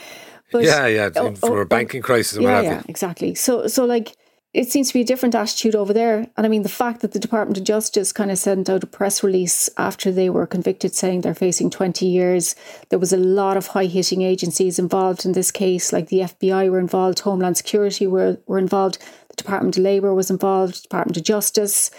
But, 0.53 0.65
yeah, 0.65 0.87
yeah, 0.87 1.11
oh, 1.17 1.35
for 1.35 1.59
oh, 1.59 1.63
a 1.63 1.67
banking 1.67 2.03
crisis. 2.03 2.39
Yeah, 2.39 2.61
yeah, 2.61 2.83
exactly. 2.87 3.35
So, 3.35 3.67
so 3.67 3.87
like 3.87 4.15
it 4.55 4.71
seems 4.71 4.87
to 4.87 4.95
be 4.95 5.01
a 5.01 5.05
different 5.05 5.35
attitude 5.35 5.75
over 5.75 5.93
there. 5.93 6.29
And 6.37 6.47
I 6.47 6.49
mean, 6.49 6.63
the 6.63 6.69
fact 6.69 7.01
that 7.01 7.11
the 7.11 7.19
Department 7.19 7.59
of 7.59 7.65
Justice 7.65 8.13
kind 8.13 8.31
of 8.31 8.39
sent 8.39 8.71
out 8.71 8.85
a 8.85 8.87
press 8.87 9.25
release 9.25 9.69
after 9.77 10.13
they 10.13 10.31
were 10.31 10.47
convicted 10.47 10.95
saying 10.95 11.21
they're 11.23 11.35
facing 11.35 11.71
20 11.71 12.07
years, 12.07 12.55
there 12.89 13.01
was 13.01 13.13
a 13.13 13.17
lot 13.17 13.57
of 13.57 13.67
high 13.67 13.87
hitting 13.87 14.23
agencies 14.23 14.79
involved 14.79 15.25
in 15.25 15.33
this 15.33 15.51
case, 15.51 15.93
like 15.93 16.09
the 16.09 16.21
FBI 16.21 16.71
were 16.71 16.79
involved, 16.79 17.19
Homeland 17.21 17.57
Security 17.57 18.07
were, 18.07 18.39
were 18.47 18.59
involved, 18.59 18.99
the 19.29 19.35
Department 19.35 19.77
of 19.77 19.83
Labour 19.83 20.15
was 20.15 20.31
involved, 20.31 20.85
Department 20.85 21.17
of 21.17 21.25
Justice. 21.25 21.91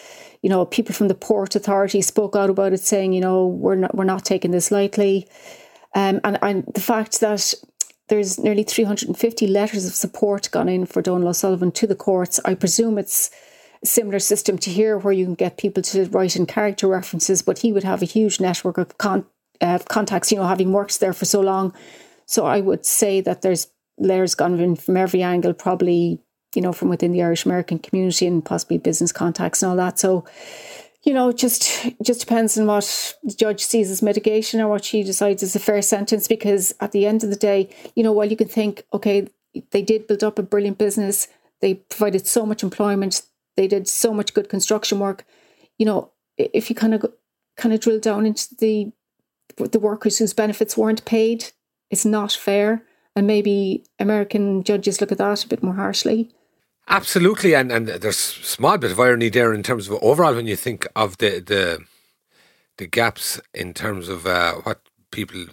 You 0.41 0.49
know, 0.49 0.65
people 0.65 0.95
from 0.95 1.09
the 1.09 1.15
Port 1.15 1.57
Authority 1.57 2.01
spoke 2.01 2.37
out 2.37 2.49
about 2.49 2.71
it, 2.71 2.79
saying, 2.79 3.11
you 3.11 3.21
know, 3.21 3.47
we're 3.47 3.75
not, 3.75 3.95
we're 3.95 4.05
not 4.05 4.23
taking 4.23 4.51
this 4.51 4.71
lightly. 4.71 5.27
Um, 5.93 6.21
and, 6.23 6.37
and 6.41 6.65
the 6.73 6.81
fact 6.81 7.19
that 7.19 7.53
there's 8.07 8.39
nearly 8.39 8.63
350 8.63 9.47
letters 9.47 9.85
of 9.85 9.93
support 9.93 10.49
gone 10.51 10.69
in 10.69 10.85
for 10.85 11.01
Donal 11.01 11.29
O'Sullivan 11.29 11.71
to 11.73 11.87
the 11.87 11.95
courts. 11.95 12.39
I 12.45 12.53
presume 12.53 12.97
it's 12.97 13.31
a 13.81 13.87
similar 13.87 14.19
system 14.19 14.57
to 14.59 14.69
here 14.69 14.97
where 14.97 15.13
you 15.13 15.25
can 15.25 15.33
get 15.33 15.57
people 15.57 15.81
to 15.83 16.05
write 16.09 16.35
in 16.35 16.45
character 16.45 16.87
references, 16.87 17.41
but 17.41 17.59
he 17.59 17.71
would 17.71 17.83
have 17.83 18.01
a 18.01 18.05
huge 18.05 18.39
network 18.39 18.77
of 18.77 18.97
con- 18.97 19.25
uh, 19.59 19.79
contacts, 19.89 20.31
you 20.31 20.37
know, 20.37 20.45
having 20.45 20.71
worked 20.71 20.99
there 20.99 21.13
for 21.13 21.25
so 21.25 21.41
long. 21.41 21.73
So 22.27 22.45
I 22.45 22.61
would 22.61 22.85
say 22.85 23.21
that 23.21 23.41
there's 23.41 23.67
layers 23.97 24.35
gone 24.35 24.59
in 24.59 24.75
from 24.75 24.97
every 24.97 25.23
angle, 25.23 25.53
probably, 25.53 26.19
you 26.53 26.61
know, 26.61 26.73
from 26.73 26.89
within 26.89 27.11
the 27.11 27.23
Irish 27.23 27.45
American 27.45 27.79
community 27.79 28.27
and 28.27 28.45
possibly 28.45 28.77
business 28.77 29.11
contacts 29.11 29.63
and 29.63 29.71
all 29.71 29.77
that. 29.77 29.97
So 29.97 30.25
you 31.05 31.13
know, 31.13 31.31
just 31.31 31.87
just 32.01 32.19
depends 32.19 32.57
on 32.57 32.65
what 32.65 33.15
the 33.23 33.33
judge 33.33 33.63
sees 33.63 33.91
as 33.91 34.01
mitigation 34.01 34.59
or 34.59 34.67
what 34.67 34.83
she 34.83 35.03
decides 35.03 35.43
is 35.43 35.55
a 35.55 35.59
fair 35.59 35.81
sentence. 35.81 36.27
Because 36.27 36.73
at 36.81 36.91
the 36.91 37.05
end 37.05 37.23
of 37.23 37.29
the 37.29 37.35
day, 37.35 37.69
you 37.95 38.03
know, 38.03 38.11
while 38.11 38.29
you 38.29 38.35
can 38.35 38.47
think, 38.47 38.83
okay, 38.91 39.27
they 39.71 39.83
did 39.83 40.07
build 40.07 40.23
up 40.23 40.39
a 40.39 40.43
brilliant 40.43 40.79
business, 40.79 41.27
they 41.61 41.75
provided 41.75 42.27
so 42.27 42.45
much 42.45 42.63
employment, 42.63 43.21
they 43.55 43.67
did 43.67 43.87
so 43.87 44.13
much 44.13 44.33
good 44.33 44.49
construction 44.49 44.99
work. 44.99 45.25
You 45.77 45.85
know, 45.85 46.11
if 46.37 46.69
you 46.69 46.75
kind 46.75 46.95
of 46.95 47.05
kind 47.55 47.73
of 47.73 47.79
drill 47.79 47.99
down 47.99 48.25
into 48.25 48.55
the 48.55 48.91
the 49.57 49.79
workers 49.79 50.17
whose 50.17 50.33
benefits 50.33 50.75
weren't 50.75 51.05
paid, 51.05 51.51
it's 51.91 52.03
not 52.03 52.31
fair, 52.31 52.83
and 53.15 53.27
maybe 53.27 53.85
American 53.99 54.63
judges 54.63 54.99
look 54.99 55.11
at 55.11 55.19
that 55.19 55.45
a 55.45 55.47
bit 55.47 55.61
more 55.61 55.75
harshly. 55.75 56.31
Absolutely, 56.87 57.55
and, 57.55 57.71
and 57.71 57.87
there's 57.87 58.17
a 58.17 58.43
small 58.45 58.77
bit 58.77 58.91
of 58.91 58.99
irony 58.99 59.29
there 59.29 59.53
in 59.53 59.63
terms 59.63 59.87
of 59.87 59.97
overall 60.03 60.35
when 60.35 60.45
you 60.45 60.55
think 60.55 60.87
of 60.95 61.17
the 61.17 61.39
the, 61.39 61.83
the 62.77 62.85
gaps 62.85 63.41
in 63.53 63.73
terms 63.73 64.07
of 64.07 64.27
uh, 64.27 64.53
what 64.63 64.81
people 65.11 65.43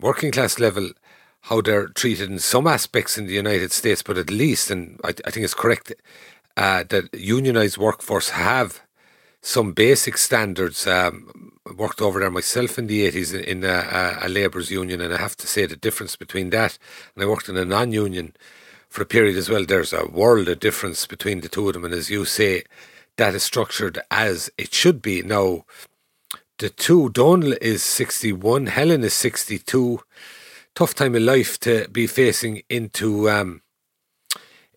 working 0.00 0.30
class 0.30 0.58
level 0.58 0.90
how 1.42 1.60
they're 1.60 1.88
treated 1.88 2.30
in 2.30 2.38
some 2.38 2.66
aspects 2.66 3.16
in 3.16 3.26
the 3.26 3.32
United 3.32 3.72
States, 3.72 4.02
but 4.02 4.18
at 4.18 4.30
least, 4.30 4.70
and 4.70 5.00
I, 5.02 5.08
I 5.24 5.30
think 5.30 5.44
it's 5.44 5.54
correct 5.54 5.92
uh, 6.56 6.84
that 6.88 7.14
unionized 7.14 7.78
workforce 7.78 8.30
have 8.30 8.80
some 9.42 9.72
basic 9.72 10.18
standards. 10.18 10.86
Um, 10.86 11.52
worked 11.76 12.02
over 12.02 12.20
there 12.20 12.30
myself 12.30 12.78
in 12.78 12.88
the 12.88 13.08
80s 13.08 13.34
in, 13.34 13.44
in 13.44 13.64
a, 13.64 14.18
a 14.22 14.28
labourers 14.28 14.70
union, 14.70 15.00
and 15.00 15.14
I 15.14 15.18
have 15.18 15.36
to 15.36 15.46
say 15.46 15.66
the 15.66 15.76
difference 15.76 16.16
between 16.16 16.50
that 16.50 16.78
and 17.14 17.22
I 17.22 17.28
worked 17.28 17.48
in 17.48 17.56
a 17.56 17.64
non-union 17.64 18.34
for 18.90 19.02
a 19.02 19.06
period 19.06 19.36
as 19.36 19.48
well. 19.48 19.64
There's 19.64 19.92
a 19.92 20.06
world 20.06 20.48
of 20.48 20.60
difference 20.60 21.06
between 21.06 21.40
the 21.40 21.48
two 21.48 21.68
of 21.68 21.74
them, 21.74 21.84
and 21.84 21.94
as 21.94 22.10
you 22.10 22.24
say, 22.24 22.64
that 23.16 23.34
is 23.34 23.42
structured 23.42 23.98
as 24.10 24.50
it 24.58 24.74
should 24.74 25.00
be. 25.00 25.22
Now, 25.22 25.64
the 26.58 26.68
two. 26.68 27.08
Donal 27.10 27.54
is 27.62 27.82
61, 27.82 28.66
Helen 28.66 29.02
is 29.02 29.14
62. 29.14 30.00
Tough 30.74 30.94
time 30.94 31.14
of 31.14 31.22
life 31.22 31.58
to 31.60 31.88
be 31.88 32.06
facing 32.06 32.62
into 32.68 33.30
um, 33.30 33.62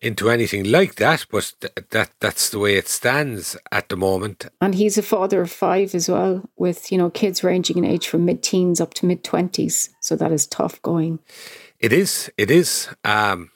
into 0.02 0.28
anything 0.28 0.64
like 0.64 0.96
that, 0.96 1.24
but 1.30 1.52
th- 1.60 1.72
that 1.90 2.10
that's 2.20 2.50
the 2.50 2.58
way 2.58 2.76
it 2.76 2.88
stands 2.88 3.56
at 3.70 3.88
the 3.88 3.96
moment. 3.96 4.46
And 4.60 4.74
he's 4.74 4.98
a 4.98 5.02
father 5.02 5.40
of 5.40 5.50
five 5.50 5.94
as 5.94 6.08
well, 6.08 6.48
with 6.56 6.90
you 6.90 6.98
know 6.98 7.10
kids 7.10 7.44
ranging 7.44 7.78
in 7.78 7.84
age 7.84 8.08
from 8.08 8.24
mid-teens 8.24 8.80
up 8.80 8.94
to 8.94 9.06
mid-twenties. 9.06 9.90
So 10.00 10.16
that 10.16 10.32
is 10.32 10.46
tough 10.46 10.80
going. 10.82 11.20
It 11.78 11.92
is. 11.92 12.30
It 12.36 12.50
is. 12.50 12.88
Um, 13.04 13.50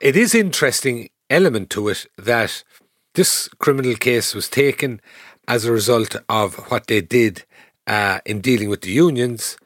it 0.00 0.16
is 0.16 0.34
interesting 0.34 1.10
element 1.30 1.70
to 1.70 1.88
it 1.88 2.06
that 2.16 2.64
this 3.14 3.48
criminal 3.58 3.94
case 3.94 4.34
was 4.34 4.48
taken 4.48 5.00
as 5.46 5.64
a 5.64 5.72
result 5.72 6.16
of 6.28 6.54
what 6.70 6.86
they 6.86 7.00
did 7.00 7.44
uh, 7.86 8.20
in 8.24 8.40
dealing 8.40 8.68
with 8.68 8.82
the 8.82 8.92
unions. 8.92 9.56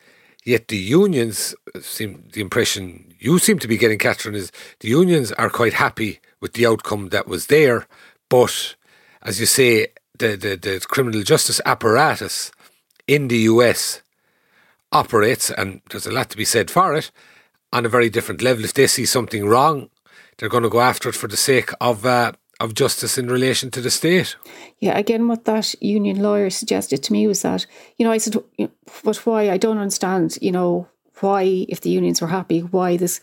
Yet 0.44 0.68
the 0.68 0.76
unions 0.76 1.54
seem 1.80 2.24
the 2.32 2.40
impression 2.40 3.14
you 3.18 3.38
seem 3.38 3.60
to 3.60 3.68
be 3.68 3.76
getting, 3.76 3.98
Catherine, 3.98 4.34
is 4.34 4.50
the 4.80 4.88
unions 4.88 5.30
are 5.32 5.48
quite 5.50 5.74
happy 5.74 6.18
with 6.40 6.54
the 6.54 6.66
outcome 6.66 7.10
that 7.10 7.28
was 7.28 7.46
there. 7.46 7.86
But 8.28 8.74
as 9.22 9.38
you 9.38 9.46
say, 9.46 9.88
the, 10.18 10.36
the, 10.36 10.56
the 10.56 10.84
criminal 10.88 11.22
justice 11.22 11.60
apparatus 11.64 12.50
in 13.06 13.28
the 13.28 13.38
US 13.38 14.02
operates, 14.90 15.50
and 15.50 15.80
there's 15.90 16.06
a 16.06 16.12
lot 16.12 16.30
to 16.30 16.36
be 16.36 16.44
said 16.44 16.70
for 16.70 16.94
it, 16.94 17.12
on 17.72 17.86
a 17.86 17.88
very 17.88 18.10
different 18.10 18.42
level. 18.42 18.64
If 18.64 18.74
they 18.74 18.88
see 18.88 19.06
something 19.06 19.46
wrong, 19.46 19.88
they're 20.36 20.48
going 20.48 20.62
to 20.62 20.68
go 20.68 20.80
after 20.80 21.08
it 21.08 21.14
for 21.14 21.28
the 21.28 21.36
sake 21.36 21.70
of 21.80 22.04
uh, 22.04 22.32
of 22.60 22.74
justice 22.74 23.18
in 23.18 23.26
relation 23.26 23.70
to 23.70 23.80
the 23.80 23.90
state. 23.90 24.36
Yeah, 24.78 24.96
again, 24.96 25.26
what 25.26 25.44
that 25.44 25.74
union 25.82 26.22
lawyer 26.22 26.50
suggested 26.50 27.02
to 27.02 27.12
me 27.12 27.26
was 27.26 27.42
that, 27.42 27.66
you 27.96 28.06
know, 28.06 28.12
I 28.12 28.18
said, 28.18 28.36
but 29.02 29.16
why? 29.26 29.50
I 29.50 29.56
don't 29.56 29.78
understand, 29.78 30.38
you 30.40 30.52
know, 30.52 30.86
why, 31.20 31.66
if 31.68 31.80
the 31.80 31.90
unions 31.90 32.20
were 32.20 32.28
happy, 32.28 32.60
why 32.60 32.96
this 32.96 33.20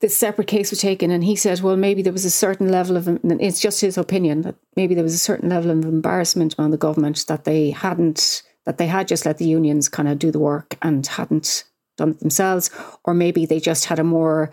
this 0.00 0.16
separate 0.16 0.48
case 0.48 0.70
was 0.70 0.80
taken. 0.80 1.10
And 1.10 1.22
he 1.22 1.36
said, 1.36 1.60
well, 1.60 1.76
maybe 1.76 2.02
there 2.02 2.12
was 2.12 2.24
a 2.24 2.30
certain 2.30 2.70
level 2.70 2.96
of, 2.96 3.06
it's 3.22 3.60
just 3.60 3.82
his 3.82 3.98
opinion, 3.98 4.42
that 4.42 4.56
maybe 4.74 4.94
there 4.94 5.04
was 5.04 5.14
a 5.14 5.18
certain 5.18 5.50
level 5.50 5.70
of 5.70 5.84
embarrassment 5.84 6.54
on 6.58 6.70
the 6.70 6.78
government 6.78 7.26
that 7.28 7.44
they 7.44 7.70
hadn't, 7.70 8.42
that 8.64 8.78
they 8.78 8.86
had 8.86 9.08
just 9.08 9.26
let 9.26 9.36
the 9.36 9.44
unions 9.44 9.90
kind 9.90 10.08
of 10.08 10.18
do 10.18 10.30
the 10.30 10.38
work 10.38 10.76
and 10.80 11.06
hadn't 11.06 11.64
done 11.98 12.10
it 12.10 12.20
themselves. 12.20 12.70
Or 13.04 13.12
maybe 13.12 13.44
they 13.44 13.60
just 13.60 13.84
had 13.84 13.98
a 13.98 14.04
more 14.04 14.50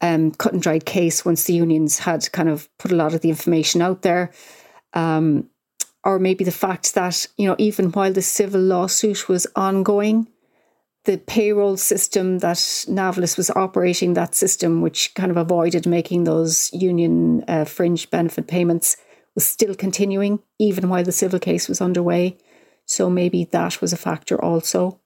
um, 0.00 0.32
cut 0.32 0.52
and 0.52 0.62
dried 0.62 0.84
case 0.84 1.24
once 1.24 1.44
the 1.44 1.54
unions 1.54 1.98
had 2.00 2.30
kind 2.32 2.48
of 2.48 2.68
put 2.78 2.92
a 2.92 2.96
lot 2.96 3.14
of 3.14 3.20
the 3.20 3.28
information 3.28 3.82
out 3.82 4.02
there. 4.02 4.30
Um, 4.94 5.48
or 6.02 6.18
maybe 6.18 6.44
the 6.44 6.50
fact 6.50 6.94
that, 6.94 7.26
you 7.36 7.46
know, 7.46 7.56
even 7.58 7.92
while 7.92 8.12
the 8.12 8.22
civil 8.22 8.60
lawsuit 8.60 9.28
was 9.28 9.46
ongoing, 9.54 10.28
the 11.04 11.18
payroll 11.18 11.76
system 11.76 12.38
that 12.38 12.56
Navillus 12.56 13.36
was 13.36 13.50
operating, 13.50 14.14
that 14.14 14.34
system 14.34 14.80
which 14.80 15.14
kind 15.14 15.30
of 15.30 15.36
avoided 15.36 15.86
making 15.86 16.24
those 16.24 16.72
union 16.72 17.44
uh, 17.48 17.64
fringe 17.64 18.10
benefit 18.10 18.46
payments, 18.46 18.96
was 19.34 19.46
still 19.46 19.74
continuing 19.74 20.40
even 20.58 20.88
while 20.88 21.04
the 21.04 21.12
civil 21.12 21.38
case 21.38 21.68
was 21.68 21.80
underway. 21.80 22.36
So 22.86 23.08
maybe 23.08 23.44
that 23.44 23.80
was 23.80 23.92
a 23.92 23.96
factor 23.96 24.42
also. 24.42 25.00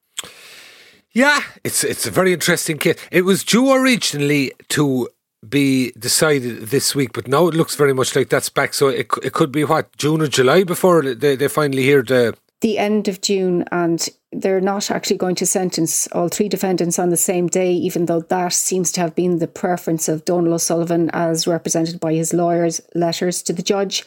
Yeah, 1.14 1.40
it's 1.62 1.84
it's 1.84 2.06
a 2.06 2.10
very 2.10 2.32
interesting 2.32 2.76
case. 2.76 2.98
It 3.12 3.24
was 3.24 3.44
due 3.44 3.72
originally 3.72 4.52
to 4.70 5.08
be 5.48 5.92
decided 5.92 6.68
this 6.68 6.94
week, 6.94 7.12
but 7.12 7.28
now 7.28 7.46
it 7.46 7.54
looks 7.54 7.76
very 7.76 7.94
much 7.94 8.16
like 8.16 8.28
that's 8.28 8.48
back. 8.48 8.74
So 8.74 8.88
it 8.88 9.06
it 9.22 9.32
could 9.32 9.52
be 9.52 9.64
what 9.64 9.96
June 9.96 10.22
or 10.22 10.26
July 10.26 10.64
before 10.64 11.02
they 11.02 11.36
they 11.36 11.48
finally 11.48 11.84
hear 11.84 12.02
the 12.02 12.36
the 12.62 12.78
end 12.78 13.06
of 13.08 13.20
June, 13.20 13.64
and 13.70 14.08
they're 14.32 14.60
not 14.60 14.90
actually 14.90 15.18
going 15.18 15.36
to 15.36 15.46
sentence 15.46 16.08
all 16.08 16.28
three 16.28 16.48
defendants 16.48 16.98
on 16.98 17.10
the 17.10 17.16
same 17.16 17.46
day, 17.46 17.72
even 17.72 18.06
though 18.06 18.22
that 18.22 18.52
seems 18.52 18.90
to 18.92 19.00
have 19.00 19.14
been 19.14 19.38
the 19.38 19.46
preference 19.46 20.08
of 20.08 20.24
Donal 20.24 20.54
O'Sullivan 20.54 21.10
as 21.12 21.46
represented 21.46 22.00
by 22.00 22.14
his 22.14 22.32
lawyers' 22.32 22.80
letters 22.94 23.42
to 23.44 23.52
the 23.52 23.62
judge. 23.62 24.04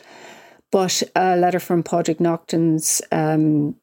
But 0.72 1.04
a 1.16 1.38
letter 1.38 1.60
from 1.60 1.84
Padraig 1.84 2.20
Naughton's 2.20 3.02
um, 3.14 3.76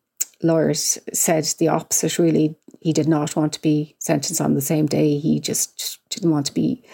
lawyers 0.42 0.98
said 1.12 1.44
the 1.58 1.68
opposite, 1.68 2.18
really. 2.18 2.56
He 2.84 2.92
did 2.92 3.08
not 3.08 3.34
want 3.34 3.54
to 3.54 3.62
be 3.62 3.96
sentenced 3.98 4.42
on 4.42 4.52
the 4.52 4.60
same 4.60 4.84
day. 4.84 5.18
He 5.18 5.40
just 5.40 6.00
didn't 6.10 6.30
want 6.30 6.44
to 6.44 6.52
be 6.52 6.84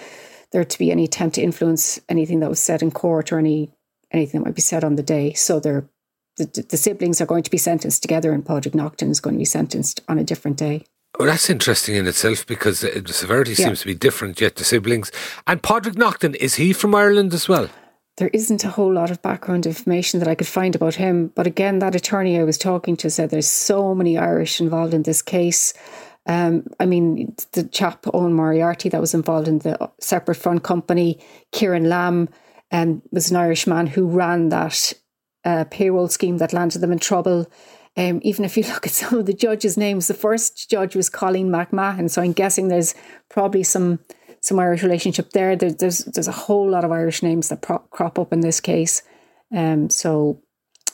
there 0.53 0.65
to 0.65 0.79
be 0.79 0.93
any 0.93 1.03
attempt 1.03 1.35
to 1.35 1.43
influence 1.43 1.99
anything 2.09 2.39
that 2.41 2.49
was 2.49 2.61
said 2.61 2.81
in 2.81 2.93
court 2.93 3.33
or 3.33 3.41
any 3.41 3.73
anything 4.13 4.41
that 4.41 4.47
might 4.47 4.55
be 4.55 4.63
said 4.63 4.85
on 4.85 4.95
the 4.95 5.03
day. 5.03 5.33
So 5.33 5.59
they're 5.59 5.89
the, 6.37 6.65
the 6.69 6.77
siblings 6.77 7.21
are 7.21 7.27
going 7.27 7.43
to 7.43 7.51
be 7.51 7.59
sentenced 7.59 8.03
together, 8.03 8.33
and 8.33 8.47
Padraig 8.47 8.77
Naughton 8.77 9.11
is 9.11 9.19
going 9.19 9.35
to 9.35 9.41
be 9.41 9.45
sentenced 9.45 10.01
on 10.09 10.17
a 10.17 10.23
different 10.23 10.57
day. 10.57 10.85
Well, 11.19 11.27
that's 11.27 11.51
interesting 11.51 11.97
in 11.97 12.07
itself 12.07 12.47
because 12.47 12.81
the 12.83 13.13
severity 13.13 13.55
yeah. 13.55 13.67
seems 13.67 13.81
to 13.81 13.87
be 13.87 13.97
different. 13.97 14.41
Yet 14.41 14.55
the 14.55 14.65
siblings 14.65 15.11
and 15.49 15.61
Padraig 15.61 15.99
Naughton 15.99 16.37
is 16.37 16.55
he 16.55 16.73
from 16.73 16.95
Ireland 16.95 17.35
as 17.35 17.49
well? 17.49 17.69
There 18.21 18.29
isn't 18.35 18.65
a 18.65 18.69
whole 18.69 18.93
lot 18.93 19.11
of 19.11 19.23
background 19.23 19.65
information 19.65 20.21
that 20.21 20.29
I 20.29 20.35
could 20.35 20.47
find 20.47 20.75
about 20.75 20.95
him, 20.95 21.29
but 21.35 21.47
again, 21.47 21.79
that 21.79 21.95
attorney 21.95 22.39
I 22.39 22.45
was 22.45 22.59
talking 22.59 22.95
to 22.99 23.09
said 23.09 23.31
there's 23.31 23.49
so 23.49 23.95
many 23.95 24.19
Irish 24.19 24.61
involved 24.61 24.93
in 24.93 25.05
this 25.05 25.23
case. 25.23 25.73
Um, 26.27 26.67
I 26.79 26.85
mean, 26.85 27.35
the 27.53 27.65
chap 27.65 28.05
Owen 28.13 28.35
Moriarty 28.35 28.91
that 28.91 29.01
was 29.01 29.15
involved 29.15 29.49
in 29.49 29.61
the 29.61 29.91
separate 30.01 30.35
front 30.35 30.65
company, 30.65 31.19
Kieran 31.53 31.89
Lamb, 31.89 32.29
um, 32.71 33.01
was 33.11 33.31
an 33.31 33.39
Irish 33.39 33.67
man 33.67 33.87
who 33.87 34.07
ran 34.07 34.51
that 34.51 34.93
uh, 35.47 35.65
payroll 35.71 36.09
scheme 36.09 36.37
that 36.39 36.53
landed 36.53 36.81
them 36.81 36.93
in 36.93 36.99
trouble. 36.99 37.51
Um, 37.97 38.21
even 38.23 38.45
if 38.45 38.55
you 38.55 38.65
look 38.69 38.87
at 38.87 38.93
some 38.93 39.19
of 39.19 39.25
the 39.25 39.33
judges' 39.33 39.79
names, 39.79 40.09
the 40.09 40.15
first 40.15 40.69
judge 40.69 40.95
was 40.95 41.09
Colleen 41.09 41.49
McMahon, 41.49 42.11
so 42.11 42.21
I'm 42.21 42.35
guessing 42.35 42.69
there's 42.69 42.95
probably 43.31 43.63
some 43.63 44.01
some 44.41 44.59
Irish 44.59 44.83
relationship 44.83 45.31
there. 45.31 45.57
there 45.57 45.73
there's 45.73 45.99
there's 46.05 46.29
a 46.29 46.33
whole 46.33 46.69
lot 46.69 46.85
of 46.85 46.93
Irish 46.93 47.23
names 47.23 47.49
that 47.49 47.63
pro- 47.63 47.79
crop 47.91 48.19
up 48.19 48.33
in 48.33 48.41
this 48.41 48.61
case. 48.61 49.03
Um, 49.55 49.91
so 49.91 50.43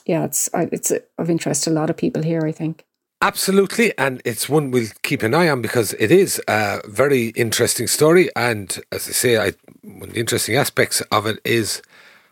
yeah, 0.04 0.24
it's 0.24 0.48
it's 0.54 0.92
of 1.18 1.30
interest 1.30 1.64
to 1.64 1.70
a 1.70 1.72
lot 1.72 1.90
of 1.90 1.96
people 1.96 2.22
here. 2.22 2.44
I 2.44 2.52
think. 2.52 2.84
Absolutely, 3.22 3.96
and 3.96 4.20
it's 4.24 4.48
one 4.48 4.70
we'll 4.70 4.88
keep 5.02 5.22
an 5.22 5.34
eye 5.34 5.48
on 5.48 5.62
because 5.62 5.94
it 5.94 6.12
is 6.12 6.40
a 6.48 6.80
very 6.86 7.28
interesting 7.28 7.86
story. 7.86 8.28
And 8.36 8.78
as 8.92 9.08
I 9.08 9.12
say, 9.12 9.38
I, 9.38 9.52
one 9.82 10.10
of 10.10 10.14
the 10.14 10.20
interesting 10.20 10.54
aspects 10.56 11.00
of 11.10 11.26
it 11.26 11.38
is 11.44 11.80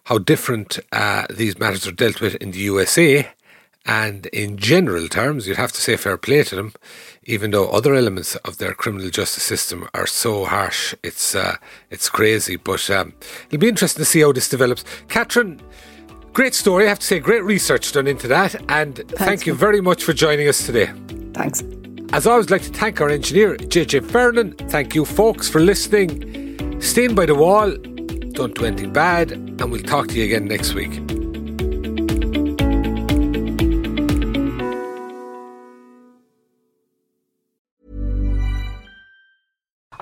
how 0.04 0.18
different 0.18 0.78
uh, 0.92 1.26
these 1.30 1.58
matters 1.58 1.86
are 1.86 1.92
dealt 1.92 2.20
with 2.20 2.34
in 2.36 2.50
the 2.50 2.58
USA. 2.58 3.28
And 3.86 4.26
in 4.26 4.56
general 4.56 5.08
terms, 5.08 5.46
you'd 5.46 5.58
have 5.58 5.72
to 5.72 5.80
say 5.80 5.96
fair 5.96 6.16
play 6.16 6.42
to 6.44 6.56
them, 6.56 6.72
even 7.26 7.50
though 7.50 7.68
other 7.70 7.94
elements 7.94 8.36
of 8.36 8.58
their 8.58 8.74
criminal 8.74 9.10
justice 9.10 9.42
system 9.42 9.88
are 9.94 10.06
so 10.06 10.44
harsh. 10.44 10.94
It's 11.02 11.34
uh, 11.34 11.56
it's 11.90 12.08
crazy, 12.08 12.56
but 12.56 12.88
um, 12.90 13.14
it'll 13.48 13.60
be 13.60 13.68
interesting 13.68 14.02
to 14.02 14.04
see 14.04 14.20
how 14.20 14.32
this 14.32 14.48
develops. 14.48 14.84
Catherine, 15.08 15.60
great 16.32 16.54
story. 16.54 16.86
I 16.86 16.88
have 16.88 16.98
to 17.00 17.06
say, 17.06 17.18
great 17.18 17.44
research 17.44 17.92
done 17.92 18.06
into 18.06 18.28
that, 18.28 18.54
and 18.70 18.96
Thanks, 18.96 19.12
thank 19.14 19.46
you 19.46 19.54
very 19.54 19.80
much 19.80 20.04
for 20.04 20.12
joining 20.12 20.48
us 20.48 20.66
today. 20.66 20.92
Thanks. 21.32 21.62
As 22.12 22.26
always, 22.26 22.46
I'd 22.46 22.52
like 22.52 22.62
to 22.62 22.70
thank 22.70 23.00
our 23.00 23.08
engineer, 23.08 23.56
JJ 23.56 24.10
Fernan. 24.10 24.52
Thank 24.68 24.94
you, 24.94 25.04
folks, 25.04 25.48
for 25.48 25.60
listening. 25.60 26.80
Stand 26.80 27.16
by 27.16 27.26
the 27.26 27.34
wall 27.34 27.74
don't 28.34 28.54
do 28.54 28.64
anything 28.64 28.92
bad, 28.92 29.32
and 29.32 29.70
we'll 29.70 29.82
talk 29.82 30.08
to 30.08 30.14
you 30.14 30.24
again 30.24 30.46
next 30.46 30.74
week. 30.74 31.13